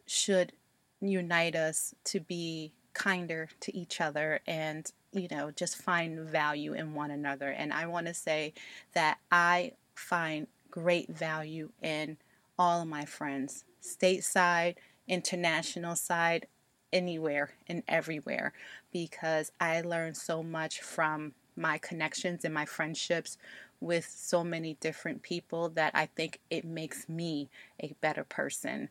should 0.07 0.53
unite 1.01 1.57
us 1.57 1.95
to 2.05 2.21
be 2.21 2.75
kinder 2.93 3.49
to 3.61 3.75
each 3.75 4.01
other 4.01 4.41
and 4.47 4.91
you 5.13 5.29
know 5.31 5.51
just 5.53 5.81
find 5.81 6.21
value 6.29 6.75
in 6.75 6.93
one 6.93 7.11
another. 7.11 7.49
And 7.51 7.73
i 7.73 7.87
want 7.87 8.09
to 8.09 8.15
say 8.15 8.53
that 8.93 9.19
i 9.31 9.73
find 9.95 10.49
great 10.71 11.09
value 11.09 11.71
in 11.83 12.17
all 12.59 12.83
of 12.83 12.89
my 12.89 13.05
friends 13.05 13.65
stateside 13.83 14.75
international 15.07 15.97
side 15.97 16.47
anywhere 16.93 17.51
and 17.67 17.83
everywhere 17.89 18.53
because 18.93 19.53
i 19.61 19.81
learn 19.81 20.15
so 20.15 20.43
much 20.43 20.81
from 20.81 21.33
my 21.57 21.79
connections 21.79 22.45
and 22.45 22.55
my 22.55 22.65
friendships 22.65 23.37
with 23.81 24.07
so 24.07 24.43
many 24.43 24.77
different 24.81 25.23
people 25.23 25.69
that 25.69 25.93
i 25.95 26.07
think 26.07 26.41
it 26.51 26.65
makes 26.65 27.09
me 27.09 27.49
a 27.81 27.95
better 28.01 28.25
person 28.25 28.89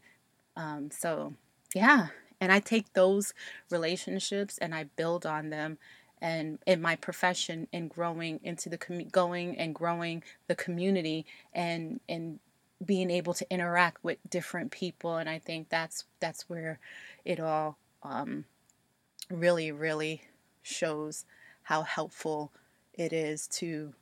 um, 0.57 0.89
so 0.91 1.33
yeah. 1.75 2.07
And 2.41 2.51
I 2.51 2.59
take 2.59 2.93
those 2.93 3.33
relationships 3.69 4.57
and 4.57 4.75
I 4.75 4.85
build 4.95 5.25
on 5.25 5.49
them 5.49 5.77
and 6.21 6.59
in 6.65 6.81
my 6.81 6.95
profession 6.95 7.67
and 7.73 7.89
growing 7.89 8.39
into 8.43 8.69
the 8.69 8.77
com- 8.77 9.07
going 9.09 9.57
and 9.57 9.75
growing 9.75 10.23
the 10.47 10.55
community 10.55 11.25
and 11.53 11.99
and 12.09 12.39
being 12.85 13.09
able 13.09 13.33
to 13.33 13.45
interact 13.51 14.03
with 14.03 14.17
different 14.29 14.71
people 14.71 15.17
and 15.17 15.29
I 15.29 15.39
think 15.39 15.69
that's 15.69 16.05
that's 16.19 16.49
where 16.49 16.79
it 17.25 17.39
all 17.39 17.77
um, 18.03 18.45
really 19.29 19.71
really 19.71 20.23
shows 20.63 21.25
how 21.63 21.83
helpful 21.83 22.51
it 22.93 23.13
is 23.13 23.47
to 23.47 23.93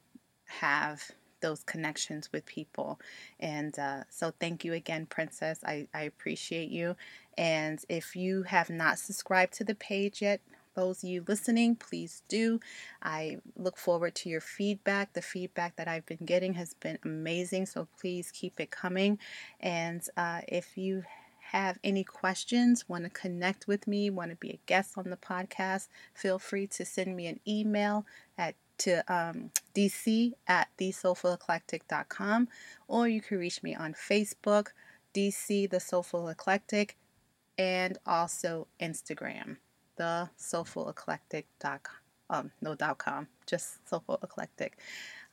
have 0.45 1.11
those 1.41 1.63
connections 1.63 2.31
with 2.31 2.45
people. 2.45 2.99
And 3.39 3.77
uh, 3.77 4.03
so, 4.09 4.33
thank 4.39 4.63
you 4.65 4.73
again, 4.73 5.05
Princess. 5.05 5.59
I, 5.63 5.87
I 5.93 6.03
appreciate 6.03 6.69
you. 6.69 6.95
And 7.37 7.79
if 7.89 8.15
you 8.15 8.43
have 8.43 8.69
not 8.69 8.99
subscribed 8.99 9.53
to 9.55 9.63
the 9.63 9.75
page 9.75 10.21
yet, 10.21 10.41
those 10.75 11.03
of 11.03 11.09
you 11.09 11.23
listening, 11.27 11.75
please 11.75 12.21
do. 12.27 12.59
I 13.01 13.37
look 13.55 13.77
forward 13.77 14.15
to 14.15 14.29
your 14.29 14.41
feedback. 14.41 15.13
The 15.13 15.21
feedback 15.21 15.75
that 15.77 15.87
I've 15.87 16.05
been 16.05 16.25
getting 16.25 16.53
has 16.53 16.73
been 16.73 16.99
amazing, 17.03 17.65
so 17.65 17.87
please 17.99 18.31
keep 18.31 18.59
it 18.59 18.71
coming. 18.71 19.17
And 19.59 20.01
uh, 20.15 20.41
if 20.47 20.77
you 20.77 21.03
have 21.51 21.79
any 21.83 22.03
questions, 22.03 22.89
want 22.89 23.03
to 23.03 23.09
connect 23.09 23.67
with 23.67 23.87
me, 23.87 24.09
want 24.09 24.31
to 24.31 24.35
be 24.35 24.49
a 24.49 24.59
guest 24.65 24.97
on 24.97 25.09
the 25.09 25.17
podcast, 25.17 25.87
feel 26.13 26.39
free 26.39 26.67
to 26.67 26.83
send 26.83 27.15
me 27.15 27.27
an 27.27 27.39
email 27.47 28.05
at 28.37 28.55
to 28.77 29.01
um, 29.07 29.51
dc 29.73 30.33
at 30.47 30.67
thesoulfuleclectic.com 30.77 32.47
or 32.89 33.07
you 33.07 33.21
can 33.21 33.37
reach 33.37 33.63
me 33.63 33.73
on 33.73 33.93
Facebook, 33.93 34.69
DC 35.13 35.69
The 35.69 35.79
Soulful 35.79 36.27
Eclectic, 36.27 36.97
and 37.57 37.97
also 38.05 38.67
Instagram, 38.81 39.57
the 39.95 40.29
soulful 40.37 40.89
eclectic.com. 40.89 41.79
Um, 42.27 42.51
no 42.59 42.73
dot 42.73 42.97
com, 42.97 43.27
just 43.45 43.87
soulful 43.87 44.17
eclectic. 44.23 44.79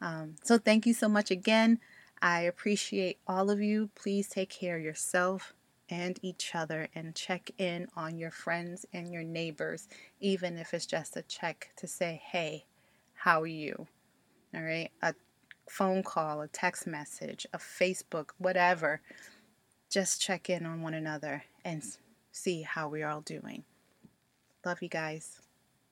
Um, 0.03 0.35
so 0.43 0.59
thank 0.59 0.85
you 0.85 0.93
so 0.93 1.09
much 1.09 1.31
again. 1.31 1.81
I 2.21 2.43
appreciate 2.43 3.19
all 3.27 3.49
of 3.49 3.63
you. 3.63 3.89
Please 3.95 4.29
take 4.29 4.51
care 4.51 4.77
of 4.77 4.83
yourself 4.83 5.55
and 5.89 6.19
each 6.23 6.55
other 6.55 6.89
and 6.95 7.15
check 7.15 7.51
in 7.57 7.89
on 7.97 8.19
your 8.19 8.31
friends 8.31 8.85
and 8.93 9.11
your 9.11 9.23
neighbors, 9.23 9.89
even 10.21 10.59
if 10.59 10.75
it's 10.75 10.85
just 10.85 11.17
a 11.17 11.23
check 11.23 11.71
to 11.77 11.87
say, 11.87 12.21
hey, 12.31 12.67
how 13.15 13.41
are 13.41 13.47
you? 13.47 13.87
All 14.55 14.63
right. 14.63 14.91
A 15.01 15.15
phone 15.69 16.03
call, 16.03 16.43
a 16.43 16.49
text 16.49 16.87
message, 16.87 17.47
a 17.53 17.59
Facebook, 17.59 18.31
whatever. 18.39 19.01
Just 19.91 20.21
check 20.21 20.51
in 20.51 20.67
on 20.67 20.83
one 20.83 20.95
another 20.95 21.45
and 21.65 21.83
see 22.33 22.63
how 22.63 22.89
we're 22.89 23.09
all 23.09 23.23
doing. 23.23 23.65
Love 24.65 24.83
you 24.83 24.89
guys. 24.89 25.41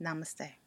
Namaste. 0.01 0.60